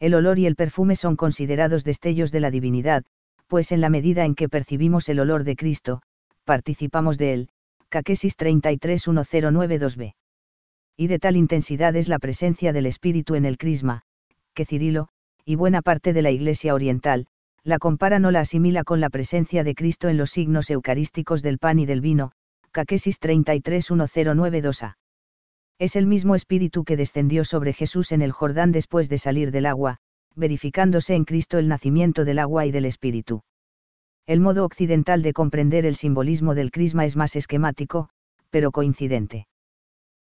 [0.00, 3.04] El olor y el perfume son considerados destellos de la divinidad,
[3.46, 6.00] pues en la medida en que percibimos el olor de Cristo,
[6.44, 7.48] participamos de él,
[7.90, 10.14] Caquesis 33109-2b.
[10.96, 14.02] Y de tal intensidad es la presencia del Espíritu en el crisma,
[14.54, 15.10] que Cirilo,
[15.46, 17.28] y buena parte de la Iglesia Oriental,
[17.62, 21.58] la compara no la asimila con la presencia de Cristo en los signos eucarísticos del
[21.58, 22.32] pan y del vino,
[22.72, 24.96] Caquesis 33109-2a.
[25.78, 29.66] Es el mismo espíritu que descendió sobre Jesús en el Jordán después de salir del
[29.66, 29.98] agua,
[30.34, 33.42] verificándose en Cristo el nacimiento del agua y del espíritu.
[34.26, 38.08] El modo occidental de comprender el simbolismo del crisma es más esquemático,
[38.50, 39.46] pero coincidente.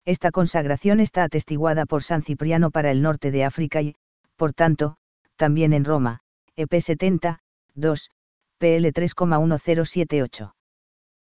[0.04, 3.94] Esta consagración está atestiguada por San Cipriano para el norte de África y,
[4.36, 4.96] por tanto,
[5.36, 6.20] también en Roma,
[6.56, 7.40] EP 70,
[7.74, 8.10] 2,
[8.58, 10.54] PL 3,1078.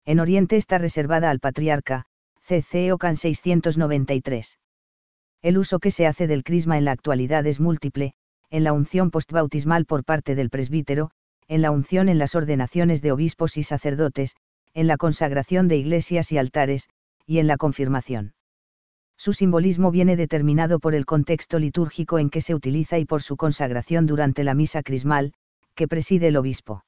[0.04, 2.06] En Oriente está reservada al patriarca,
[2.40, 4.58] CC OCAN 693.
[5.42, 8.14] El uso que se hace del crisma en la actualidad es múltiple,
[8.50, 11.10] en la unción postbautismal por parte del presbítero,
[11.46, 14.34] en la unción en las ordenaciones de obispos y sacerdotes,
[14.74, 16.88] en la consagración de iglesias y altares,
[17.26, 18.34] y en la confirmación.
[19.20, 23.36] Su simbolismo viene determinado por el contexto litúrgico en que se utiliza y por su
[23.36, 25.34] consagración durante la misa crismal,
[25.74, 26.86] que preside el obispo.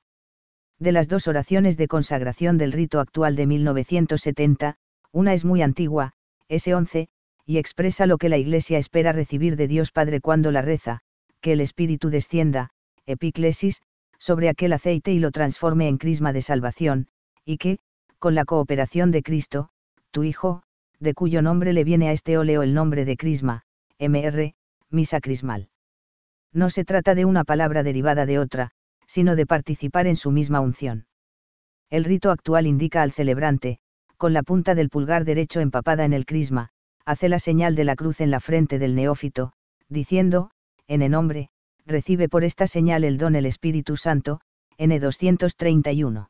[0.79, 4.77] De las dos oraciones de consagración del rito actual de 1970,
[5.13, 6.15] una es muy antigua,
[6.49, 7.09] S11,
[7.45, 11.01] y expresa lo que la Iglesia espera recibir de Dios Padre cuando la reza,
[11.43, 12.71] que el Espíritu descienda,
[13.05, 13.83] epiclesis,
[14.17, 17.09] sobre aquel aceite y lo transforme en crisma de salvación,
[17.45, 17.79] y que,
[18.19, 19.69] con la cooperación de Cristo,
[20.13, 20.63] tu Hijo,
[21.03, 23.63] de cuyo nombre le viene a este óleo el nombre de crisma,
[23.99, 24.55] MR,
[24.89, 25.69] misa crismal.
[26.53, 28.71] No se trata de una palabra derivada de otra,
[29.07, 31.07] sino de participar en su misma unción.
[31.91, 33.79] El rito actual indica al celebrante,
[34.17, 36.69] con la punta del pulgar derecho empapada en el crisma,
[37.05, 39.53] hace la señal de la cruz en la frente del neófito,
[39.89, 40.51] diciendo,
[40.87, 41.49] en el nombre,
[41.85, 44.41] recibe por esta señal el don el Espíritu Santo,
[44.79, 46.29] N231.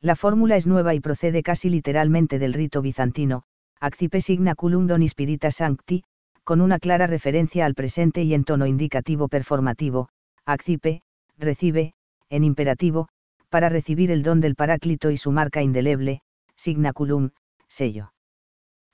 [0.00, 3.42] La fórmula es nueva y procede casi literalmente del rito bizantino,
[3.80, 6.04] accipe signa culum don spirita sancti,
[6.44, 10.08] con una clara referencia al presente y en tono indicativo performativo,
[10.44, 11.02] accipe,
[11.38, 11.94] recibe,
[12.28, 13.08] en imperativo,
[13.48, 16.20] para recibir el don del Paráclito y su marca indeleble,
[16.56, 17.30] signaculum,
[17.68, 18.12] sello.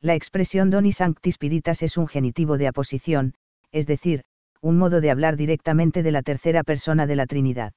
[0.01, 3.35] La expresión doni sancti spiritas es un genitivo de aposición,
[3.73, 4.23] es decir,
[4.61, 7.73] un modo de hablar directamente de la tercera persona de la Trinidad.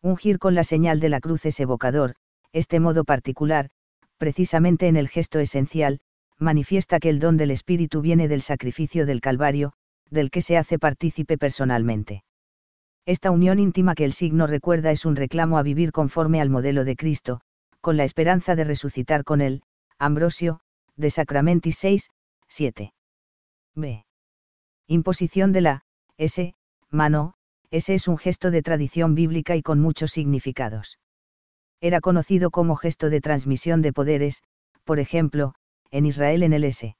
[0.00, 2.14] Ungir con la señal de la cruz es evocador,
[2.52, 3.70] este modo particular,
[4.16, 6.00] precisamente en el gesto esencial,
[6.40, 9.72] manifiesta que el don del Espíritu viene del sacrificio del Calvario,
[10.08, 12.24] del que se hace partícipe personalmente.
[13.06, 16.84] Esta unión íntima que el signo recuerda es un reclamo a vivir conforme al modelo
[16.84, 17.40] de Cristo,
[17.80, 19.62] con la esperanza de resucitar con él,
[19.98, 20.60] Ambrosio,
[20.96, 22.10] de Sacramentis 6,
[22.48, 22.92] 7.
[23.74, 24.04] B.
[24.86, 25.84] Imposición de la
[26.18, 26.54] S,
[26.90, 27.34] mano,
[27.70, 30.98] ese es un gesto de tradición bíblica y con muchos significados.
[31.80, 34.42] Era conocido como gesto de transmisión de poderes,
[34.84, 35.54] por ejemplo,
[35.90, 36.96] en Israel en el S.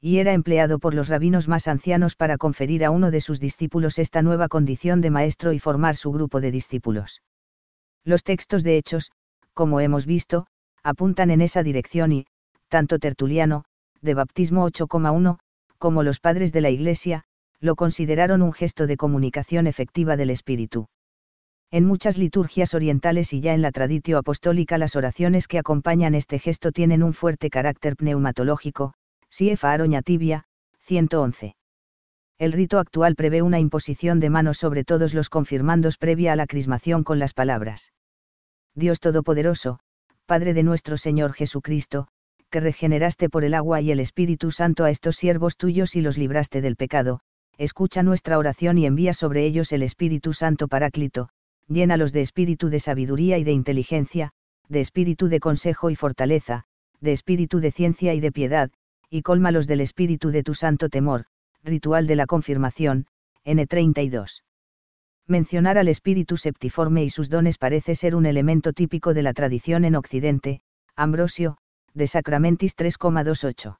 [0.00, 3.98] Y era empleado por los rabinos más ancianos para conferir a uno de sus discípulos
[3.98, 7.22] esta nueva condición de maestro y formar su grupo de discípulos.
[8.04, 9.12] Los textos de Hechos,
[9.54, 10.46] como hemos visto,
[10.82, 12.26] apuntan en esa dirección y,
[12.68, 13.64] tanto Tertuliano,
[14.00, 15.38] de Baptismo 8,1,
[15.78, 17.24] como los padres de la Iglesia,
[17.60, 20.88] lo consideraron un gesto de comunicación efectiva del Espíritu.
[21.74, 26.38] En muchas liturgias orientales y ya en la traditio apostólica las oraciones que acompañan este
[26.38, 28.92] gesto tienen un fuerte carácter pneumatológico,
[29.30, 30.44] Siefa Aroña Tibia,
[30.80, 31.56] 111.
[32.38, 36.46] El rito actual prevé una imposición de manos sobre todos los confirmandos previa a la
[36.46, 37.94] crismación con las palabras.
[38.74, 39.78] Dios Todopoderoso,
[40.26, 42.08] Padre de nuestro Señor Jesucristo,
[42.50, 46.18] que regeneraste por el agua y el Espíritu Santo a estos siervos tuyos y los
[46.18, 47.20] libraste del pecado,
[47.56, 51.30] escucha nuestra oración y envía sobre ellos el Espíritu Santo Paráclito,
[51.68, 54.32] llénalos de espíritu de sabiduría y de inteligencia,
[54.68, 56.64] de espíritu de consejo y fortaleza,
[57.00, 58.70] de espíritu de ciencia y de piedad,
[59.10, 61.26] y cólmalos del espíritu de tu santo temor,
[61.62, 63.06] ritual de la confirmación,
[63.44, 64.42] N32.
[65.26, 69.84] Mencionar al espíritu septiforme y sus dones parece ser un elemento típico de la tradición
[69.84, 70.60] en Occidente,
[70.96, 71.58] Ambrosio,
[71.94, 73.78] de Sacramentis 3,28.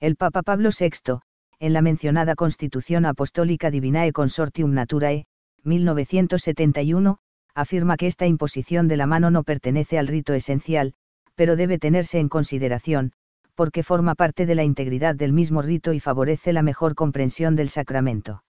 [0.00, 1.20] El Papa Pablo VI,
[1.60, 5.26] en la mencionada Constitución Apostólica Divinae Consortium Naturae,
[5.64, 7.18] 1971,
[7.54, 10.94] afirma que esta imposición de la mano no pertenece al rito esencial,
[11.34, 13.12] pero debe tenerse en consideración,
[13.54, 17.68] porque forma parte de la integridad del mismo rito y favorece la mejor comprensión del
[17.68, 18.42] sacramento.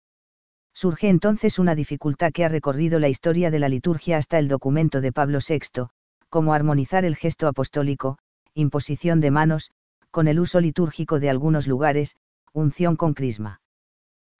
[0.74, 5.00] Surge entonces una dificultad que ha recorrido la historia de la liturgia hasta el documento
[5.00, 5.88] de Pablo VI,
[6.28, 8.18] como armonizar el gesto apostólico,
[8.54, 9.70] imposición de manos,
[10.10, 12.16] con el uso litúrgico de algunos lugares,
[12.52, 13.60] unción con crisma.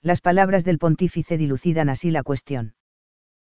[0.02, 2.74] Las palabras del pontífice dilucidan así la cuestión.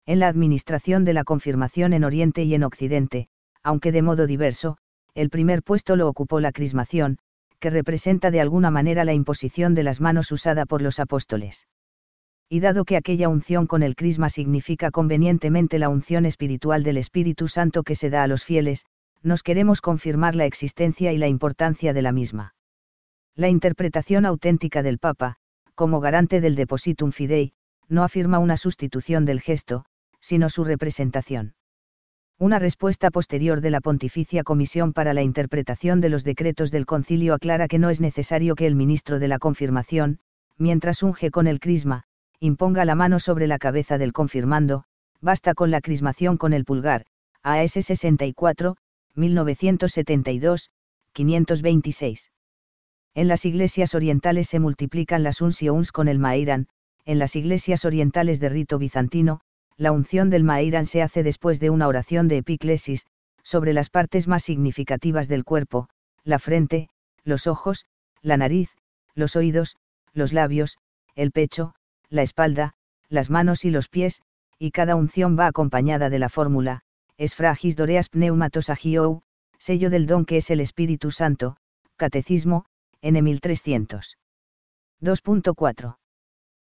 [0.07, 3.29] En la administración de la confirmación en Oriente y en Occidente,
[3.65, 4.79] aunque de modo diverso,
[5.15, 7.19] el primer puesto lo ocupó la crismación,
[7.59, 11.67] que representa de alguna manera la imposición de las manos usada por los apóstoles.
[12.49, 17.49] Y dado que aquella unción con el crisma significa convenientemente la unción espiritual del Espíritu
[17.49, 18.85] Santo que se da a los fieles,
[19.23, 22.55] nos queremos confirmar la existencia y la importancia de la misma.
[23.35, 25.39] La interpretación auténtica del Papa,
[25.77, 27.53] como garante del depositum fidei,
[27.89, 29.85] no afirma una sustitución del gesto,
[30.21, 31.55] sino su representación.
[32.39, 37.35] Una respuesta posterior de la Pontificia Comisión para la Interpretación de los Decretos del Concilio
[37.35, 40.19] aclara que no es necesario que el ministro de la confirmación,
[40.59, 42.03] mientras unge con el crisma,
[42.41, 44.85] imponga la mano sobre la cabeza del confirmando,
[45.21, 47.07] basta con la crismación con el pulgar,
[47.43, 48.77] AS 64,
[49.15, 50.71] 1972,
[51.13, 52.31] 526.
[53.17, 56.69] En las iglesias orientales se multiplican las uncions con el maíran,
[57.07, 59.41] en las iglesias orientales de rito bizantino,
[59.79, 63.07] la unción del maíran se hace después de una oración de epiclesis,
[63.43, 65.89] sobre las partes más significativas del cuerpo,
[66.25, 66.91] la frente,
[67.25, 67.87] los ojos,
[68.21, 68.77] la nariz,
[69.15, 69.77] los oídos,
[70.13, 70.77] los labios,
[71.15, 71.75] el pecho,
[72.11, 72.75] la espalda,
[73.09, 74.21] las manos y los pies,
[74.59, 76.83] y cada unción va acompañada de la fórmula,
[77.17, 79.23] es fragis doreas pneumatos agiou,
[79.57, 81.57] sello del don que es el Espíritu Santo,
[81.97, 82.67] Catecismo,
[83.03, 84.17] N 1300.
[85.03, 85.97] 2.4.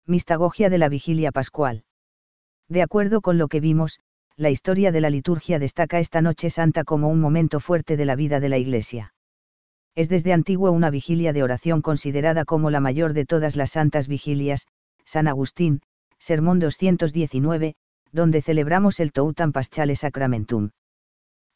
[0.07, 1.85] Mistagogia de la vigilia pascual.
[2.69, 4.01] De acuerdo con lo que vimos,
[4.37, 8.17] la historia de la liturgia destaca esta noche santa como un momento fuerte de la
[8.17, 9.15] vida de la Iglesia.
[9.95, 14.07] Es desde antiguo una vigilia de oración considerada como la mayor de todas las santas
[14.07, 14.67] vigilias,
[15.05, 15.83] San Agustín,
[16.19, 17.75] Sermón 219,
[18.13, 20.71] donde celebramos el Toutam Paschale Sacramentum.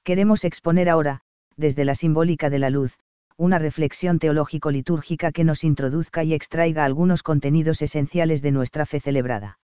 [0.03, 1.21] Queremos exponer ahora,
[1.57, 2.99] desde la simbólica de la luz,
[3.37, 9.59] una reflexión teológico-litúrgica que nos introduzca y extraiga algunos contenidos esenciales de nuestra fe celebrada.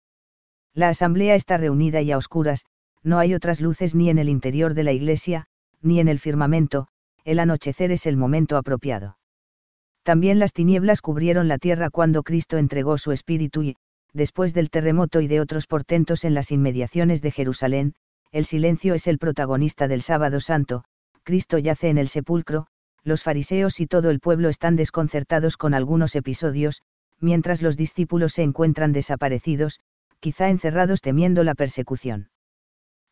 [0.74, 2.64] La asamblea está reunida y a oscuras,
[3.02, 5.46] no hay otras luces ni en el interior de la iglesia,
[5.82, 6.88] ni en el firmamento,
[7.24, 9.18] el anochecer es el momento apropiado.
[10.02, 13.76] También las tinieblas cubrieron la tierra cuando Cristo entregó su espíritu y,
[14.14, 17.94] después del terremoto y de otros portentos en las inmediaciones de Jerusalén,
[18.32, 20.84] el silencio es el protagonista del sábado santo,
[21.22, 22.66] Cristo yace en el sepulcro,
[23.08, 26.82] los fariseos y todo el pueblo están desconcertados con algunos episodios,
[27.18, 29.80] mientras los discípulos se encuentran desaparecidos,
[30.20, 32.30] quizá encerrados temiendo la persecución.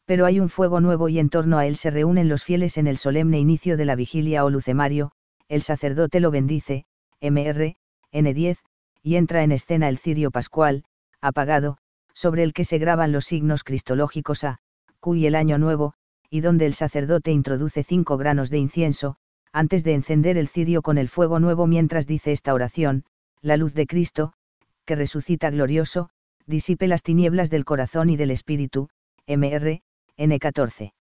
[0.05, 2.86] Pero hay un fuego nuevo y en torno a él se reúnen los fieles en
[2.86, 5.11] el solemne inicio de la vigilia o lucemario,
[5.49, 6.84] el sacerdote lo bendice,
[7.20, 7.76] MR,
[8.12, 8.59] N10,
[9.03, 10.84] y entra en escena el cirio pascual,
[11.20, 11.78] apagado,
[12.12, 14.59] sobre el que se graban los signos cristológicos A,
[15.01, 15.94] Q y el año nuevo,
[16.30, 19.16] y donde el sacerdote introduce cinco granos de incienso,
[19.57, 23.04] antes de encender el cirio con el fuego nuevo mientras dice esta oración,
[23.40, 24.34] la luz de Cristo,
[24.84, 26.11] que resucita glorioso,
[26.44, 28.90] disipe las tinieblas del corazón y del espíritu,
[29.26, 29.80] MR,
[30.18, 30.92] N14.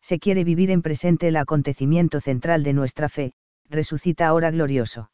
[0.00, 3.32] Se quiere vivir en presente el acontecimiento central de nuestra fe,
[3.68, 5.10] resucita ahora glorioso.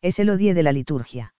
[0.00, 1.34] Es el odie de la liturgia.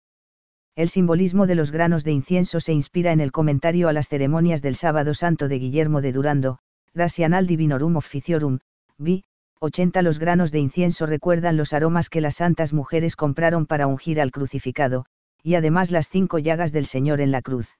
[0.74, 4.62] El simbolismo de los granos de incienso se inspira en el comentario a las ceremonias
[4.62, 6.58] del Sábado Santo de Guillermo de Durando,
[6.92, 8.58] Gracianal Divinorum Officiorum,
[8.98, 9.22] vi,
[9.62, 14.18] 80 Los granos de incienso recuerdan los aromas que las santas mujeres compraron para ungir
[14.18, 15.04] al crucificado,
[15.42, 17.76] y además las cinco llagas del Señor en la cruz.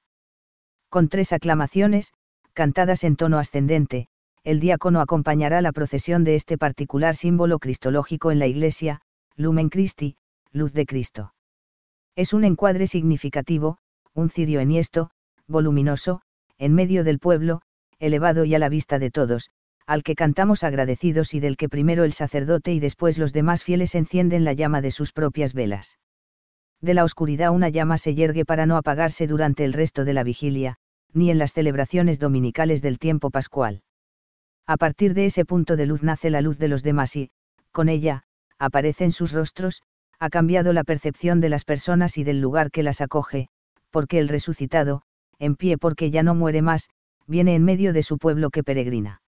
[0.89, 2.13] Con tres aclamaciones,
[2.53, 4.07] cantadas en tono ascendente,
[4.43, 9.01] el diácono acompañará la procesión de este particular símbolo cristológico en la iglesia,
[9.35, 10.17] Lumen Christi,
[10.51, 11.33] luz de Cristo.
[12.15, 13.79] Es un encuadre significativo,
[14.13, 15.09] un cirio enhiesto,
[15.47, 16.21] voluminoso,
[16.59, 17.63] en medio del pueblo,
[17.97, 19.49] elevado y a la vista de todos,
[19.85, 23.95] al que cantamos agradecidos y del que primero el sacerdote y después los demás fieles
[23.95, 25.97] encienden la llama de sus propias velas.
[26.81, 30.23] De la oscuridad una llama se yergue para no apagarse durante el resto de la
[30.23, 30.77] vigilia,
[31.13, 33.83] ni en las celebraciones dominicales del tiempo pascual.
[34.65, 37.29] A partir de ese punto de luz nace la luz de los demás y,
[37.71, 38.23] con ella,
[38.57, 39.81] aparecen sus rostros,
[40.19, 43.49] ha cambiado la percepción de las personas y del lugar que las acoge,
[43.89, 45.01] porque el resucitado,
[45.39, 46.89] en pie porque ya no muere más,
[47.27, 49.20] viene en medio de su pueblo que peregrina.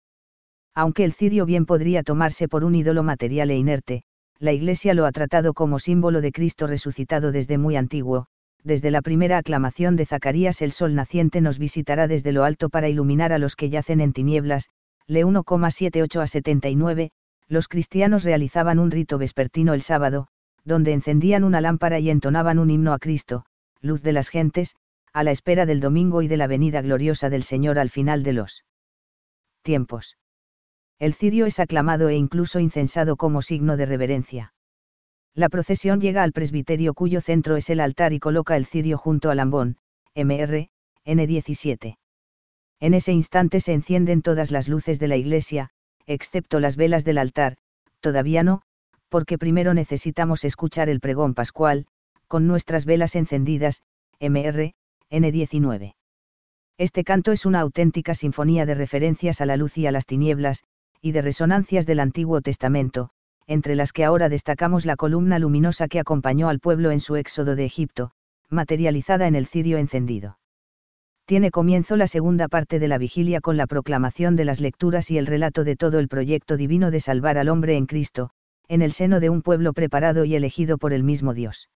[0.75, 4.03] Aunque el cirio bien podría tomarse por un ídolo material e inerte,
[4.39, 8.25] la Iglesia lo ha tratado como símbolo de Cristo resucitado desde muy antiguo,
[8.63, 12.89] desde la primera aclamación de Zacarías el sol naciente nos visitará desde lo alto para
[12.89, 14.69] iluminar a los que yacen en tinieblas,
[15.05, 17.11] le 1,78 a 79,
[17.47, 20.27] los cristianos realizaban un rito vespertino el sábado,
[20.63, 23.45] donde encendían una lámpara y entonaban un himno a Cristo,
[23.81, 24.75] luz de las gentes,
[25.11, 28.33] a la espera del domingo y de la venida gloriosa del Señor al final de
[28.33, 28.63] los
[29.61, 30.17] tiempos.
[31.03, 34.53] El cirio es aclamado e incluso incensado como signo de reverencia.
[35.35, 39.29] La procesión llega al presbiterio cuyo centro es el altar y coloca el cirio junto
[39.29, 39.75] al ambón,
[40.15, 40.69] MR,
[41.03, 41.97] N17.
[42.79, 45.71] En ese instante se encienden todas las luces de la iglesia,
[46.05, 47.57] excepto las velas del altar,
[47.99, 48.61] todavía no,
[49.09, 51.85] porque primero necesitamos escuchar el pregón pascual,
[52.29, 53.81] con nuestras velas encendidas,
[54.21, 54.73] MR,
[55.11, 55.95] N19.
[56.77, 60.63] Este canto es una auténtica sinfonía de referencias a la luz y a las tinieblas,
[61.03, 63.09] y de resonancias del Antiguo Testamento,
[63.45, 67.57] entre las que ahora destacamos la columna luminosa que acompañó al pueblo en su éxodo
[67.57, 68.11] de Egipto,
[68.49, 70.39] materializada en el cirio encendido.
[71.25, 75.17] Tiene comienzo la segunda parte de la vigilia con la proclamación de las lecturas y
[75.17, 78.29] el relato de todo el proyecto divino de salvar al hombre en Cristo,
[78.69, 81.69] en el seno de un pueblo preparado y elegido por el mismo Dios.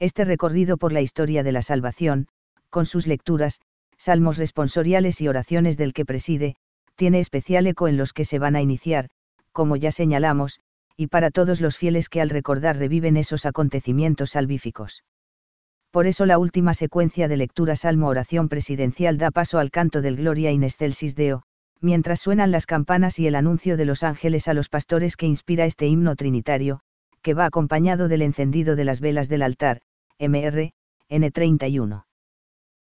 [0.00, 2.26] Este recorrido por la historia de la salvación,
[2.68, 3.60] con sus lecturas,
[3.96, 6.56] salmos responsoriales y oraciones del que preside,
[7.00, 9.08] tiene especial eco en los que se van a iniciar,
[9.52, 10.60] como ya señalamos,
[10.98, 15.02] y para todos los fieles que al recordar reviven esos acontecimientos salvíficos.
[15.90, 20.16] Por eso la última secuencia de lectura Salmo Oración Presidencial da paso al canto del
[20.16, 21.42] Gloria in Excelsis Deo,
[21.80, 25.64] mientras suenan las campanas y el anuncio de los ángeles a los pastores que inspira
[25.64, 26.80] este himno trinitario,
[27.22, 29.80] que va acompañado del encendido de las velas del altar,
[30.18, 30.70] MR,
[31.08, 32.04] N31.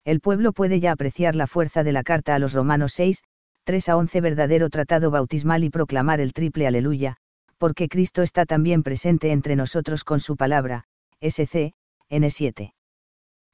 [0.07, 3.23] El pueblo puede ya apreciar la fuerza de la carta a los Romanos 6,
[3.67, 7.17] 3 a 11 verdadero tratado bautismal y proclamar el triple aleluya,
[7.59, 10.85] porque Cristo está también presente entre nosotros con su palabra,
[11.21, 11.75] SC,
[12.09, 12.75] N7.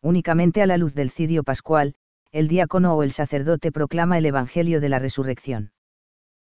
[0.03, 1.95] Únicamente a la luz del cirio pascual,
[2.31, 5.73] el diácono o el sacerdote proclama el Evangelio de la resurrección.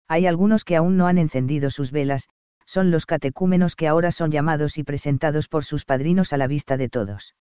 [0.08, 2.30] Hay algunos que aún no han encendido sus velas,
[2.68, 6.78] son los catecúmenos que ahora son llamados y presentados por sus padrinos a la vista
[6.78, 7.34] de todos.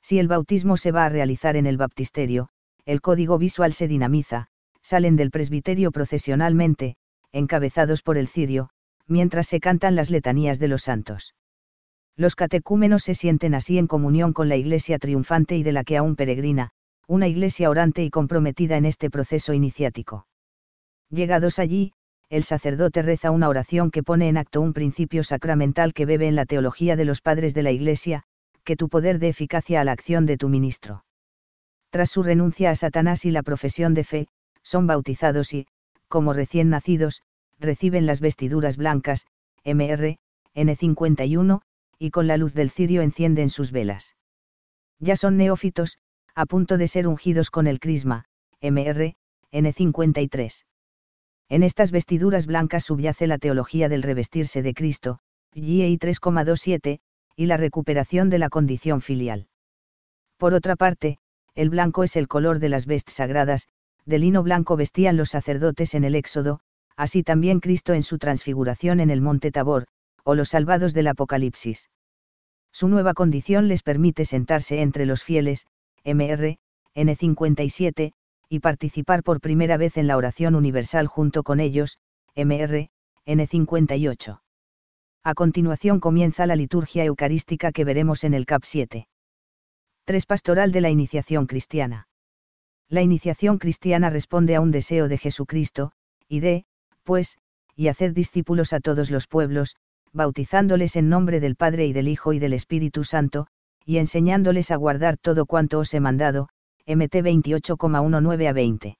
[0.00, 2.50] Si el bautismo se va a realizar en el baptisterio,
[2.84, 4.46] el código visual se dinamiza,
[4.90, 6.96] salen del presbiterio procesionalmente,
[7.30, 8.70] encabezados por el cirio,
[9.06, 11.36] mientras se cantan las letanías de los santos.
[12.16, 15.96] Los catecúmenos se sienten así en comunión con la iglesia triunfante y de la que
[15.96, 16.70] aún peregrina,
[17.06, 20.26] una iglesia orante y comprometida en este proceso iniciático.
[21.08, 21.92] Llegados allí,
[22.28, 26.34] el sacerdote reza una oración que pone en acto un principio sacramental que bebe en
[26.34, 28.24] la teología de los padres de la Iglesia,
[28.64, 31.04] que tu poder dé eficacia a la acción de tu ministro.
[31.90, 34.28] Tras su renuncia a Satanás y la profesión de fe,
[34.70, 35.66] son bautizados y,
[36.08, 37.22] como recién nacidos,
[37.58, 39.26] reciben las vestiduras blancas,
[39.64, 40.18] MR,
[40.54, 41.60] N51,
[41.98, 44.16] y con la luz del cirio encienden sus velas.
[45.00, 45.98] Ya son neófitos,
[46.34, 48.26] a punto de ser ungidos con el crisma,
[48.60, 49.16] MR,
[49.52, 50.64] N53.
[51.48, 55.18] En estas vestiduras blancas subyace la teología del revestirse de Cristo,
[55.52, 57.00] GI 3,27,
[57.34, 59.48] y la recuperación de la condición filial.
[60.36, 61.18] Por otra parte,
[61.54, 63.66] el blanco es el color de las vestes sagradas,
[64.06, 66.60] de lino blanco vestían los sacerdotes en el Éxodo,
[66.96, 69.86] así también Cristo en su transfiguración en el monte Tabor,
[70.24, 71.90] o los salvados del Apocalipsis.
[72.72, 75.66] Su nueva condición les permite sentarse entre los fieles,
[76.04, 76.58] MR,
[76.94, 78.12] N57,
[78.48, 81.98] y participar por primera vez en la oración universal junto con ellos,
[82.34, 82.90] MR,
[83.26, 84.40] N58.
[85.22, 89.08] A continuación comienza la liturgia eucarística que veremos en el CAP 7.
[90.04, 90.26] 3.
[90.26, 92.09] Pastoral de la iniciación cristiana.
[92.90, 95.92] La iniciación cristiana responde a un deseo de Jesucristo,
[96.28, 96.64] y de,
[97.04, 97.38] pues,
[97.76, 99.76] y hacer discípulos a todos los pueblos,
[100.12, 103.46] bautizándoles en nombre del Padre y del Hijo y del Espíritu Santo,
[103.86, 106.48] y enseñándoles a guardar todo cuanto os he mandado,
[106.84, 108.98] MT 28,19 a 20.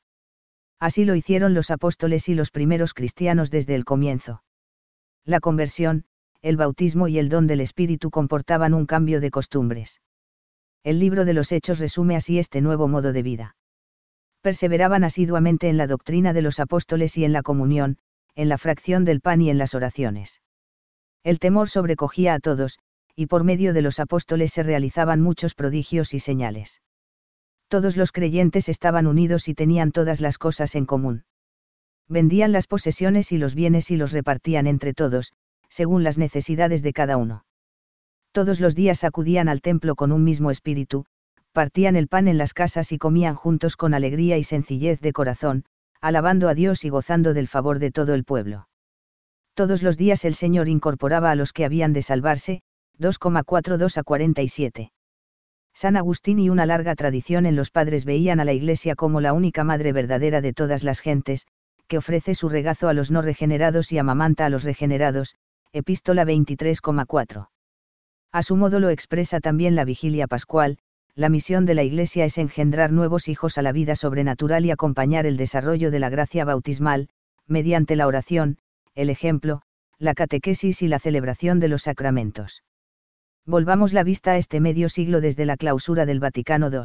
[0.78, 4.44] Así lo hicieron los apóstoles y los primeros cristianos desde el comienzo.
[5.24, 6.04] La conversión,
[6.42, 10.00] el bautismo y el don del Espíritu comportaban un cambio de costumbres.
[10.84, 13.56] El libro de los Hechos resume así este nuevo modo de vida.
[14.42, 17.98] Perseveraban asiduamente en la doctrina de los apóstoles y en la comunión,
[18.34, 20.40] en la fracción del pan y en las oraciones.
[21.22, 22.78] El temor sobrecogía a todos,
[23.14, 26.80] y por medio de los apóstoles se realizaban muchos prodigios y señales
[27.70, 31.22] todos los creyentes estaban unidos y tenían todas las cosas en común.
[32.08, 35.32] Vendían las posesiones y los bienes y los repartían entre todos,
[35.68, 37.44] según las necesidades de cada uno.
[38.32, 41.06] Todos los días acudían al templo con un mismo espíritu,
[41.52, 45.64] partían el pan en las casas y comían juntos con alegría y sencillez de corazón,
[46.00, 48.68] alabando a Dios y gozando del favor de todo el pueblo.
[49.54, 52.62] Todos los días el Señor incorporaba a los que habían de salvarse,
[52.98, 54.92] 2,42 a 47.
[55.74, 59.32] San Agustín y una larga tradición en los padres veían a la Iglesia como la
[59.32, 61.46] única madre verdadera de todas las gentes,
[61.88, 65.34] que ofrece su regazo a los no regenerados y amamanta a los regenerados,
[65.72, 67.48] epístola 23,4.
[68.32, 70.78] A su modo lo expresa también la vigilia pascual,
[71.20, 75.26] la misión de la Iglesia es engendrar nuevos hijos a la vida sobrenatural y acompañar
[75.26, 77.10] el desarrollo de la gracia bautismal,
[77.46, 78.56] mediante la oración,
[78.94, 79.60] el ejemplo,
[79.98, 82.64] la catequesis y la celebración de los sacramentos.
[83.44, 86.84] Volvamos la vista a este medio siglo desde la clausura del Vaticano II.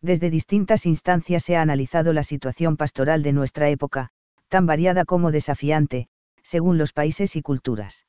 [0.00, 4.08] Desde distintas instancias se ha analizado la situación pastoral de nuestra época,
[4.48, 6.08] tan variada como desafiante,
[6.42, 8.06] según los países y culturas.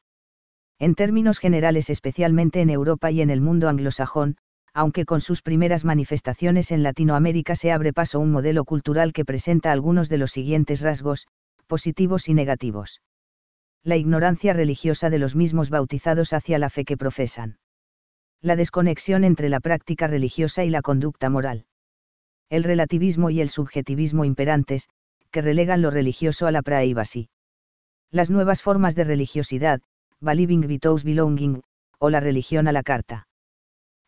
[0.79, 4.37] En términos generales especialmente en Europa y en el mundo anglosajón,
[4.77, 9.71] aunque con sus primeras manifestaciones en Latinoamérica se abre paso un modelo cultural que presenta
[9.71, 11.27] algunos de los siguientes rasgos,
[11.67, 13.01] positivos y negativos
[13.87, 17.57] la ignorancia religiosa de los mismos bautizados hacia la fe que profesan.
[18.41, 21.65] La desconexión entre la práctica religiosa y la conducta moral.
[22.49, 24.89] El relativismo y el subjetivismo imperantes,
[25.31, 27.29] que relegan lo religioso a la privacy.
[28.11, 29.79] Las nuevas formas de religiosidad,
[30.19, 31.61] believing without belonging,
[31.97, 33.26] o la religión a la carta.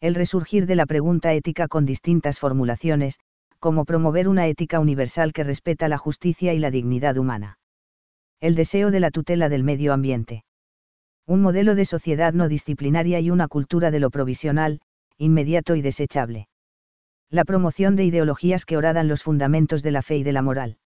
[0.01, 3.19] El resurgir de la pregunta ética con distintas formulaciones,
[3.59, 7.59] como promover una ética universal que respeta la justicia y la dignidad humana
[8.41, 10.43] el deseo de la tutela del medio ambiente.
[11.27, 14.79] Un modelo de sociedad no disciplinaria y una cultura de lo provisional,
[15.17, 16.47] inmediato y desechable.
[17.29, 20.77] La promoción de ideologías que oradan los fundamentos de la fe y de la moral.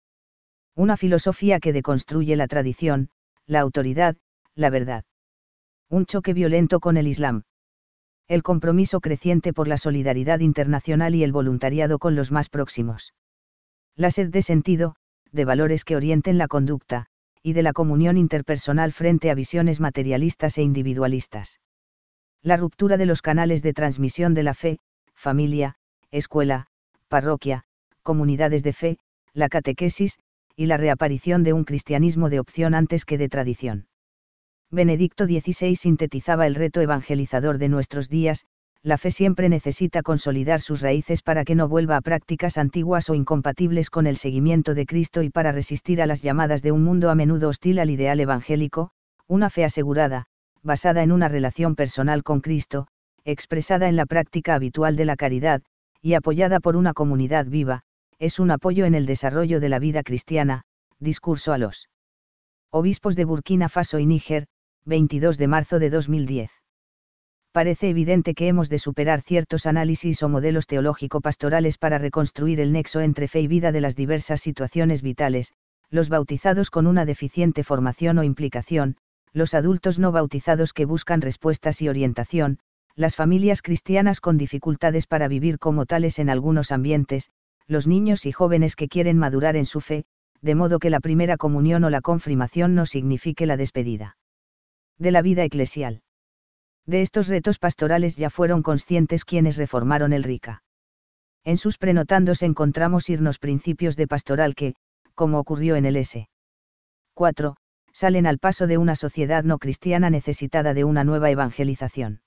[0.75, 3.11] Una filosofía que deconstruye la tradición,
[3.47, 4.17] la autoridad,
[4.55, 5.05] la verdad.
[5.91, 7.43] Un choque violento con el Islam.
[8.33, 13.12] El compromiso creciente por la solidaridad internacional y el voluntariado con los más próximos.
[13.95, 14.95] La sed de sentido,
[15.33, 17.09] de valores que orienten la conducta,
[17.43, 21.61] y de la comunión interpersonal frente a visiones materialistas e individualistas.
[22.41, 24.78] La ruptura de los canales de transmisión de la fe,
[25.14, 25.74] familia,
[26.11, 26.68] escuela,
[27.09, 27.64] parroquia,
[28.03, 28.99] comunidades de fe,
[29.35, 30.18] la catequesis,
[30.57, 33.89] y la reaparición de un cristianismo de opción antes que de tradición.
[34.75, 38.47] Benedicto XVI sintetizaba el reto evangelizador de nuestros días,
[38.83, 43.14] la fe siempre necesita consolidar sus raíces para que no vuelva a prácticas antiguas o
[43.14, 47.11] incompatibles con el seguimiento de Cristo y para resistir a las llamadas de un mundo
[47.11, 48.93] a menudo hostil al ideal evangélico,
[49.29, 50.25] una fe asegurada,
[50.62, 52.87] basada en una relación personal con Cristo,
[53.27, 55.61] expresada en la práctica habitual de la caridad,
[56.01, 57.83] y apoyada por una comunidad viva,
[58.18, 60.62] es un apoyo en el desarrollo de la vida cristiana,
[60.99, 61.91] discurso a los
[62.75, 64.47] Obispos de Burkina Faso y Níger,
[64.85, 66.51] 22 de marzo de 2010.
[67.53, 73.01] Parece evidente que hemos de superar ciertos análisis o modelos teológico-pastorales para reconstruir el nexo
[73.01, 75.53] entre fe y vida de las diversas situaciones vitales,
[75.89, 78.97] los bautizados con una deficiente formación o implicación,
[79.33, 82.59] los adultos no bautizados que buscan respuestas y orientación,
[82.97, 87.30] las familias cristianas con dificultades para vivir como tales en algunos ambientes,
[87.68, 90.07] los niños y jóvenes que quieren madurar en su fe,
[90.41, 94.16] de modo que la primera comunión o la confirmación no signifique la despedida
[94.99, 96.03] de la vida eclesial.
[96.86, 100.62] De estos retos pastorales ya fueron conscientes quienes reformaron el RICA.
[101.45, 104.74] En sus prenotandos encontramos irnos principios de pastoral que,
[105.14, 106.28] como ocurrió en el S.
[107.14, 107.57] 4,
[107.93, 112.20] salen al paso de una sociedad no cristiana necesitada de una nueva evangelización.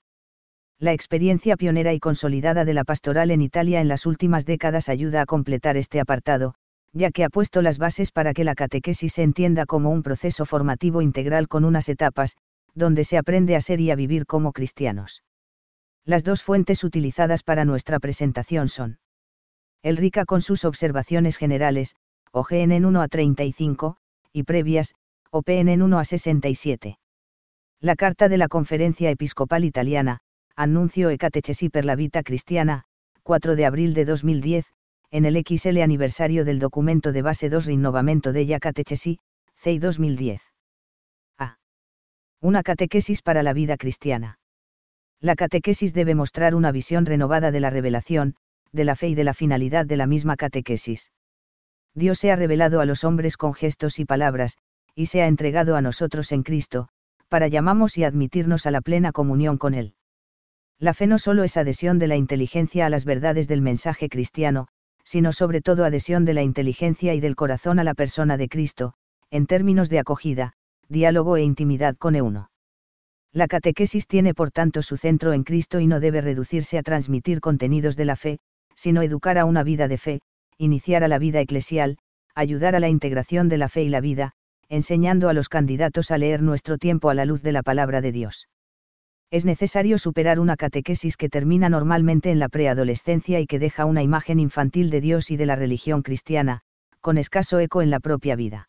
[0.78, 5.22] La experiencia pionera y consolidada de la pastoral en Italia en las últimas décadas ayuda
[5.22, 6.54] a completar este apartado,
[6.92, 10.44] ya que ha puesto las bases para que la catequesis se entienda como un proceso
[10.44, 12.36] formativo integral con unas etapas,
[12.76, 15.24] donde se aprende a ser y a vivir como cristianos.
[16.04, 18.98] Las dos fuentes utilizadas para nuestra presentación son
[19.82, 21.96] el RICA con sus observaciones generales,
[22.32, 23.96] OGN 1 a 35,
[24.32, 24.94] y previas,
[25.30, 26.98] OPN 1 a 67.
[27.80, 30.20] La Carta de la Conferencia Episcopal Italiana,
[30.54, 32.84] Annuncio e Catechesi per la Vita Cristiana,
[33.22, 34.66] 4 de abril de 2010,
[35.10, 39.18] en el XL aniversario del documento de base 2 Rinnovamento della Catechesi,
[39.56, 40.55] CEI 2010.
[42.46, 44.38] Una catequesis para la vida cristiana.
[45.20, 48.36] La catequesis debe mostrar una visión renovada de la revelación,
[48.70, 51.10] de la fe y de la finalidad de la misma catequesis.
[51.92, 54.58] Dios se ha revelado a los hombres con gestos y palabras,
[54.94, 56.88] y se ha entregado a nosotros en Cristo,
[57.28, 59.96] para llamamos y admitirnos a la plena comunión con Él.
[60.78, 64.68] La fe no solo es adhesión de la inteligencia a las verdades del mensaje cristiano,
[65.02, 68.94] sino sobre todo adhesión de la inteligencia y del corazón a la persona de Cristo,
[69.32, 70.52] en términos de acogida,
[70.88, 72.50] diálogo e intimidad con Euno.
[73.32, 77.40] La catequesis tiene por tanto su centro en Cristo y no debe reducirse a transmitir
[77.40, 78.38] contenidos de la fe,
[78.74, 80.20] sino educar a una vida de fe,
[80.58, 81.98] iniciar a la vida eclesial,
[82.34, 84.32] ayudar a la integración de la fe y la vida,
[84.68, 88.12] enseñando a los candidatos a leer nuestro tiempo a la luz de la palabra de
[88.12, 88.48] Dios.
[89.30, 94.02] Es necesario superar una catequesis que termina normalmente en la preadolescencia y que deja una
[94.02, 96.60] imagen infantil de Dios y de la religión cristiana,
[97.00, 98.68] con escaso eco en la propia vida.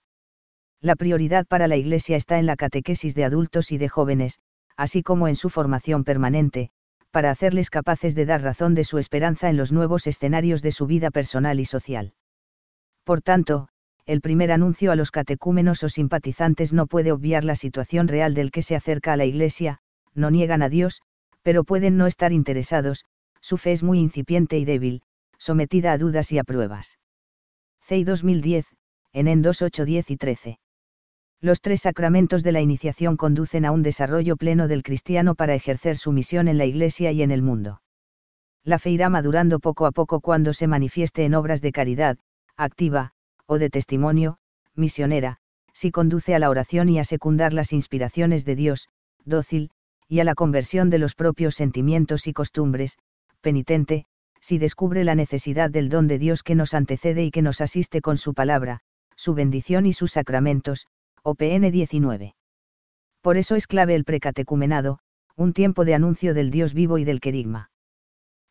[0.81, 4.39] La prioridad para la Iglesia está en la catequesis de adultos y de jóvenes,
[4.75, 6.69] así como en su formación permanente,
[7.09, 10.85] para hacerles capaces de dar razón de su esperanza en los nuevos escenarios de su
[10.85, 12.13] vida personal y social.
[13.03, 13.69] Por tanto,
[14.05, 18.51] el primer anuncio a los catecúmenos o simpatizantes no puede obviar la situación real del
[18.51, 19.79] que se acerca a la Iglesia,
[20.13, 21.01] no niegan a Dios,
[21.41, 23.05] pero pueden no estar interesados,
[23.41, 25.01] su fe es muy incipiente y débil,
[25.39, 26.99] sometida a dudas y a pruebas.
[27.81, 28.67] CEI 2010,
[29.13, 30.59] en EN 2, 8, 10 y 13.
[31.39, 35.95] Los tres sacramentos de la iniciación conducen a un desarrollo pleno del cristiano para ejercer
[35.95, 37.81] su misión en la Iglesia y en el mundo.
[38.63, 42.17] La fe irá madurando poco a poco cuando se manifieste en obras de caridad,
[42.57, 43.11] activa,
[43.45, 44.39] o de testimonio,
[44.75, 45.37] misionera,
[45.73, 48.89] si conduce a la oración y a secundar las inspiraciones de Dios,
[49.23, 49.69] dócil,
[50.07, 52.97] y a la conversión de los propios sentimientos y costumbres,
[53.41, 54.05] penitente,
[54.41, 58.01] si descubre la necesidad del don de Dios que nos antecede y que nos asiste
[58.01, 58.79] con su palabra,
[59.15, 60.87] su bendición y sus sacramentos,
[61.29, 62.35] OPN 19.
[63.19, 64.99] Por eso es clave el precatecumenado,
[65.35, 67.69] un tiempo de anuncio del Dios vivo y del querigma.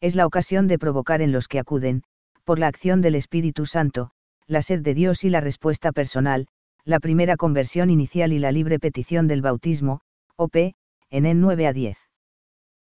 [0.02, 2.02] Es la ocasión de provocar en los que acuden,
[2.44, 4.10] por la acción del Espíritu Santo,
[4.46, 6.48] la sed de Dios y la respuesta personal,
[6.84, 10.02] la primera conversión inicial y la libre petición del bautismo,
[10.36, 10.74] OP,
[11.08, 11.96] en el 9 a 10.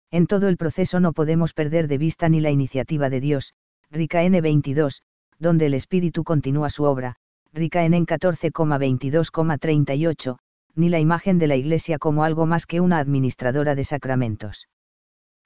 [0.10, 3.54] En todo el proceso no podemos perder de vista ni la iniciativa de Dios,
[3.92, 5.04] Rica N22,
[5.38, 7.18] donde el Espíritu continúa su obra,
[7.54, 10.38] rica en en 14,22,38,
[10.76, 14.68] ni la imagen de la Iglesia como algo más que una administradora de sacramentos.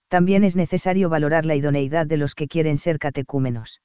[0.07, 3.81] También es necesario valorar la idoneidad de los que quieren ser catecúmenos.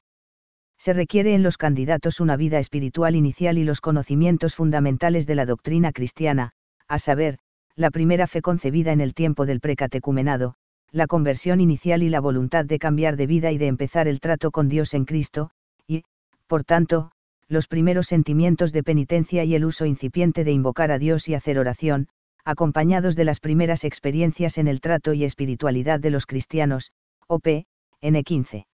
[0.79, 5.47] Se requiere en los candidatos una vida espiritual inicial y los conocimientos fundamentales de la
[5.47, 6.53] doctrina cristiana,
[6.87, 7.39] a saber,
[7.75, 10.55] la primera fe concebida en el tiempo del precatecumenado,
[10.93, 14.51] la conversión inicial y la voluntad de cambiar de vida y de empezar el trato
[14.51, 15.51] con Dios en Cristo,
[15.89, 16.05] y,
[16.47, 17.11] por tanto,
[17.53, 21.59] los primeros sentimientos de penitencia y el uso incipiente de invocar a Dios y hacer
[21.59, 22.09] oración,
[22.47, 26.93] acompañados de las primeras experiencias en el trato y espiritualidad de los cristianos,
[27.29, 27.67] OP,
[28.01, 28.65] N15.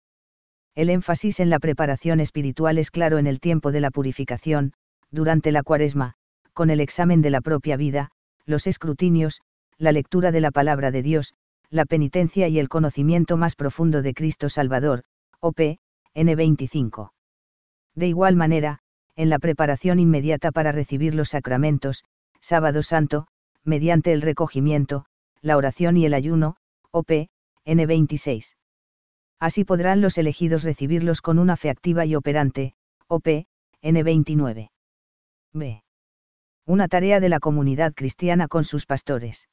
[0.77, 4.75] El énfasis en la preparación espiritual es claro en el tiempo de la purificación,
[5.11, 6.15] durante la cuaresma,
[6.53, 8.11] con el examen de la propia vida,
[8.47, 9.41] los escrutinios,
[9.77, 11.35] la lectura de la palabra de Dios,
[11.69, 15.03] la penitencia y el conocimiento más profundo de Cristo Salvador,
[15.41, 15.79] OP,
[16.15, 17.11] N25.
[17.99, 18.79] De igual manera,
[19.17, 22.05] en la preparación inmediata para recibir los sacramentos,
[22.41, 23.27] sábado santo,
[23.65, 25.07] mediante el recogimiento,
[25.43, 26.55] la oración y el ayuno,
[26.93, 27.11] OP,
[27.67, 28.55] N26.
[29.41, 32.75] Así podrán los elegidos recibirlos con una fe activa y operante,
[33.09, 33.47] OP,
[33.83, 34.71] N29.
[35.53, 35.83] B.
[36.67, 39.49] Una tarea de la comunidad cristiana con sus pastores.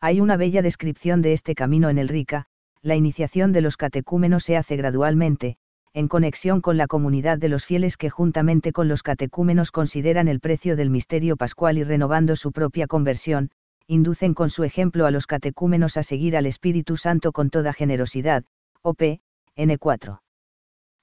[0.00, 2.46] Hay una bella descripción de este camino en el Rica,
[2.80, 5.58] la iniciación de los catecúmenos se hace gradualmente,
[5.98, 10.38] en conexión con la comunidad de los fieles que juntamente con los catecúmenos consideran el
[10.38, 13.50] precio del misterio pascual y renovando su propia conversión,
[13.88, 18.44] inducen con su ejemplo a los catecúmenos a seguir al Espíritu Santo con toda generosidad,
[18.80, 19.18] OP,
[19.56, 20.20] N4.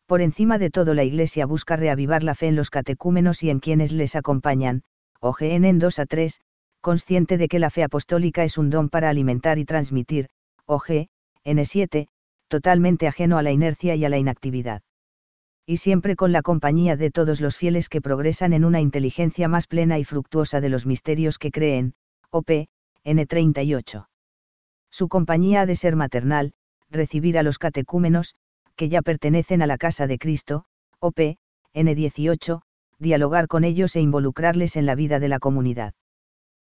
[0.06, 3.60] Por encima de todo la Iglesia busca reavivar la fe en los catecúmenos y en
[3.60, 4.84] quienes les acompañan,
[5.20, 6.40] OGN en 2 a 3,
[6.80, 10.30] consciente de que la fe apostólica es un don para alimentar y transmitir,
[10.68, 11.08] OG,
[11.44, 12.08] N7,
[12.48, 14.82] totalmente ajeno a la inercia y a la inactividad.
[15.66, 19.66] Y siempre con la compañía de todos los fieles que progresan en una inteligencia más
[19.68, 21.96] plena y fructuosa de los misterios que creen,
[22.30, 22.68] OP,
[23.04, 24.08] N38.
[24.92, 26.54] Su compañía ha de ser maternal,
[26.90, 28.36] recibir a los catecúmenos,
[28.76, 30.66] que ya pertenecen a la casa de Cristo,
[31.00, 31.38] OP,
[31.74, 32.62] N18,
[33.00, 35.94] dialogar con ellos e involucrarles en la vida de la comunidad.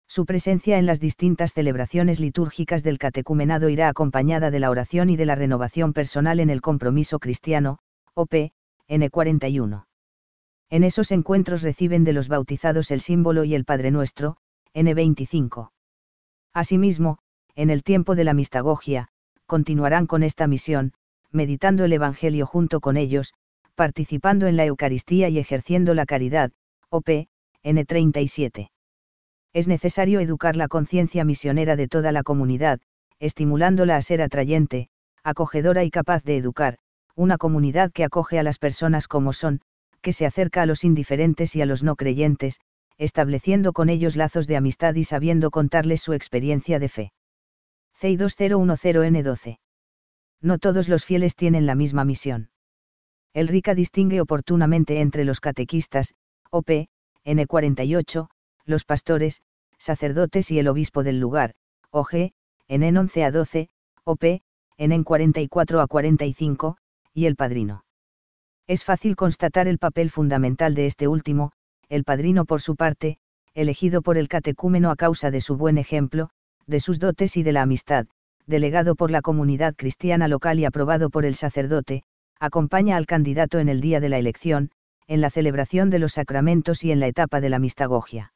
[0.08, 5.18] Su presencia en las distintas celebraciones litúrgicas del catecumenado irá acompañada de la oración y
[5.18, 7.80] de la renovación personal en el compromiso cristiano,
[8.14, 8.51] OP,
[8.88, 9.86] N41.
[10.70, 14.38] En esos encuentros reciben de los bautizados el símbolo y el Padre Nuestro,
[14.74, 15.72] N25.
[16.53, 17.18] Asimismo,
[17.56, 19.10] en el tiempo de la mistagogia,
[19.47, 20.93] continuarán con esta misión,
[21.32, 23.34] meditando el Evangelio junto con ellos,
[23.76, 26.51] participando en la Eucaristía y ejerciendo la caridad,
[26.89, 27.28] OP,
[27.64, 28.70] N37
[29.56, 32.82] es necesario educar la conciencia misionera de toda la comunidad,
[33.20, 34.89] estimulándola a ser atrayente,
[35.24, 36.78] acogedora y capaz de educar,
[37.16, 39.62] una comunidad que acoge a las personas como son,
[40.01, 42.60] que se acerca a los indiferentes y a los no creyentes,
[42.97, 47.14] estableciendo con ellos lazos de amistad y sabiendo contarles su experiencia de fe.
[47.93, 49.60] CI 2010N12.
[50.41, 52.49] No todos los fieles tienen la misma misión.
[53.34, 56.14] El RICA distingue oportunamente entre los catequistas,
[56.51, 56.89] OP,
[57.24, 58.28] N48,
[58.66, 59.41] los pastores,
[59.78, 61.53] sacerdotes y el obispo del lugar,
[61.91, 62.32] OG,
[62.68, 63.70] en en 11 a 12,
[64.03, 64.24] OP,
[64.78, 66.78] en en 44 a 45,
[67.13, 67.86] y el padrino.
[68.68, 71.51] Es fácil constatar el papel fundamental de este último,
[71.88, 73.18] el padrino por su parte,
[73.53, 76.30] elegido por el catecúmeno a causa de su buen ejemplo,
[76.66, 78.07] de sus dotes y de la amistad,
[78.47, 82.03] delegado por la comunidad cristiana local y aprobado por el sacerdote,
[82.39, 84.72] acompaña al candidato en el día de la elección,
[85.07, 88.34] en la celebración de los sacramentos y en la etapa de la mistagogia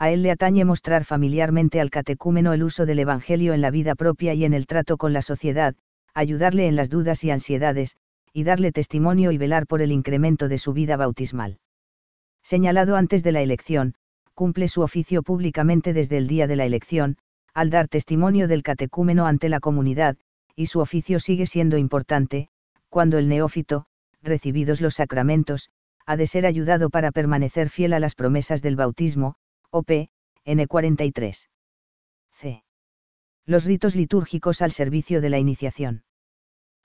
[0.00, 3.94] a él le atañe mostrar familiarmente al catecúmeno el uso del Evangelio en la vida
[3.94, 5.74] propia y en el trato con la sociedad,
[6.14, 7.96] ayudarle en las dudas y ansiedades,
[8.32, 11.58] y darle testimonio y velar por el incremento de su vida bautismal.
[12.42, 13.94] Señalado antes de la elección,
[14.32, 17.18] cumple su oficio públicamente desde el día de la elección,
[17.52, 20.16] al dar testimonio del catecúmeno ante la comunidad,
[20.56, 22.48] y su oficio sigue siendo importante,
[22.88, 23.84] cuando el neófito,
[24.22, 25.68] recibidos los sacramentos,
[26.06, 29.36] ha de ser ayudado para permanecer fiel a las promesas del bautismo,
[29.72, 30.08] OP,
[30.44, 31.48] N43.
[32.32, 32.64] C.
[33.46, 36.02] Los ritos litúrgicos al servicio de la iniciación.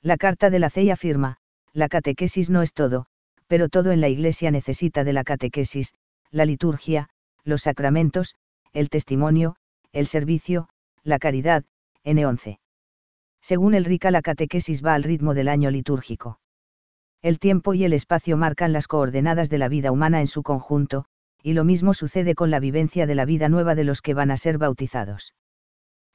[0.01, 1.37] La carta de la CEI afirma,
[1.73, 3.07] la catequesis no es todo,
[3.47, 5.93] pero todo en la Iglesia necesita de la catequesis,
[6.29, 7.09] la liturgia,
[7.43, 8.35] los sacramentos,
[8.71, 9.55] el testimonio,
[9.91, 10.69] el servicio,
[11.03, 11.63] la caridad,
[12.03, 12.59] N11.
[13.41, 16.39] Según el RICA la catequesis va al ritmo del año litúrgico.
[17.23, 21.05] El tiempo y el espacio marcan las coordenadas de la vida humana en su conjunto,
[21.45, 24.31] y lo mismo sucede con la vivencia de la vida nueva de los que van
[24.31, 25.35] a ser bautizados.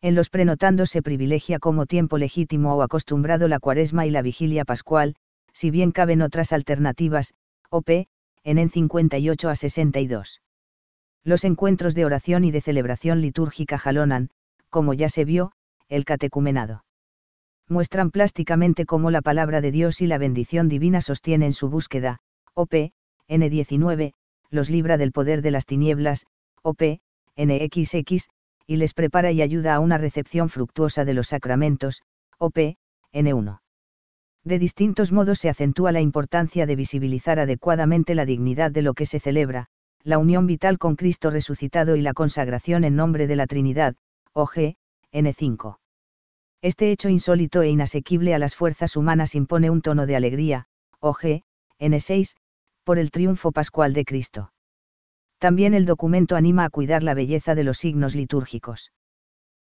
[0.02, 4.64] En los prenotandos se privilegia como tiempo legítimo o acostumbrado la cuaresma y la vigilia
[4.64, 5.14] pascual,
[5.52, 7.32] si bien caben otras alternativas,
[7.70, 8.08] OP,
[8.42, 10.42] en en 58 a 62.
[11.22, 14.30] Los encuentros de oración y de celebración litúrgica jalonan,
[14.68, 15.52] como ya se vio,
[15.88, 16.84] el catecumenado.
[17.68, 22.18] Muestran plásticamente cómo la palabra de Dios y la bendición divina sostienen su búsqueda,
[22.54, 22.90] OP,
[23.28, 24.14] N19,
[24.50, 26.26] los libra del poder de las tinieblas,
[26.62, 27.00] OP,
[27.36, 28.28] NXX,
[28.66, 32.02] y les prepara y ayuda a una recepción fructuosa de los sacramentos,
[32.38, 32.76] OP,
[33.12, 33.60] N1.
[34.44, 39.06] De distintos modos se acentúa la importancia de visibilizar adecuadamente la dignidad de lo que
[39.06, 39.66] se celebra,
[40.02, 43.96] la unión vital con Cristo resucitado y la consagración en nombre de la Trinidad,
[44.32, 44.76] OG,
[45.12, 45.78] N5.
[46.62, 50.66] Este hecho insólito e inasequible a las fuerzas humanas impone un tono de alegría,
[51.00, 51.42] OG,
[51.78, 52.34] N6,
[52.90, 54.50] por el triunfo pascual de Cristo.
[55.38, 58.90] También el documento anima a cuidar la belleza de los signos litúrgicos.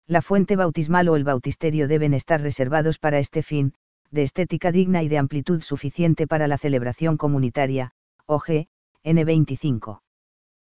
[0.06, 3.76] La fuente bautismal o el bautisterio deben estar reservados para este fin,
[4.12, 7.92] de estética digna y de amplitud suficiente para la celebración comunitaria,
[8.26, 8.68] OG,
[9.06, 10.02] N25.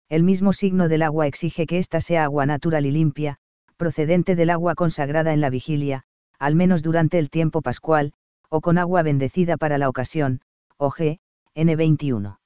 [0.09, 3.36] El mismo signo del agua exige que ésta sea agua natural y limpia,
[3.76, 6.05] procedente del agua consagrada en la vigilia,
[6.38, 8.14] al menos durante el tiempo pascual,
[8.49, 10.40] o con agua bendecida para la ocasión,
[10.78, 11.18] OG,
[11.59, 12.38] N21.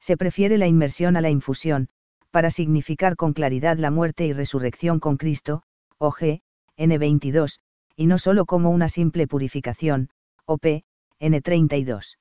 [0.00, 1.88] Se prefiere la inmersión a la infusión,
[2.30, 5.62] para significar con claridad la muerte y resurrección con Cristo,
[5.98, 6.40] OG,
[6.76, 7.60] N22,
[7.96, 10.10] y no solo como una simple purificación,
[10.44, 10.84] OP,
[11.18, 12.18] N32.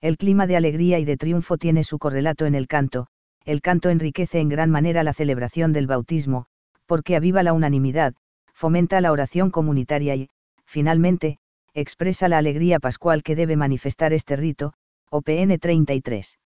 [0.00, 3.08] El clima de alegría y de triunfo tiene su correlato en el canto,
[3.44, 6.46] el canto enriquece en gran manera la celebración del bautismo,
[6.86, 8.14] porque aviva la unanimidad,
[8.52, 10.30] fomenta la oración comunitaria y,
[10.64, 11.38] finalmente,
[11.74, 14.72] expresa la alegría pascual que debe manifestar este rito,
[15.10, 16.38] OPN 33.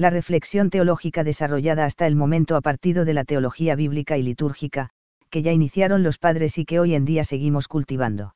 [0.00, 4.88] La reflexión teológica desarrollada hasta el momento a partir de la teología bíblica y litúrgica,
[5.28, 8.34] que ya iniciaron los padres y que hoy en día seguimos cultivando.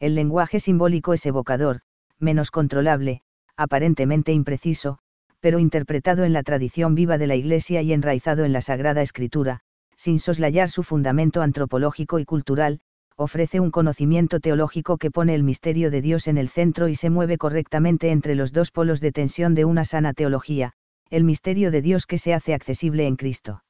[0.00, 1.82] El lenguaje simbólico es evocador,
[2.18, 3.22] menos controlable,
[3.56, 4.98] aparentemente impreciso,
[5.38, 9.60] pero interpretado en la tradición viva de la Iglesia y enraizado en la Sagrada Escritura,
[9.94, 12.80] sin soslayar su fundamento antropológico y cultural,
[13.22, 17.10] ofrece un conocimiento teológico que pone el misterio de Dios en el centro y se
[17.10, 20.72] mueve correctamente entre los dos polos de tensión de una sana teología,
[21.10, 23.62] el misterio de Dios que se hace accesible en Cristo.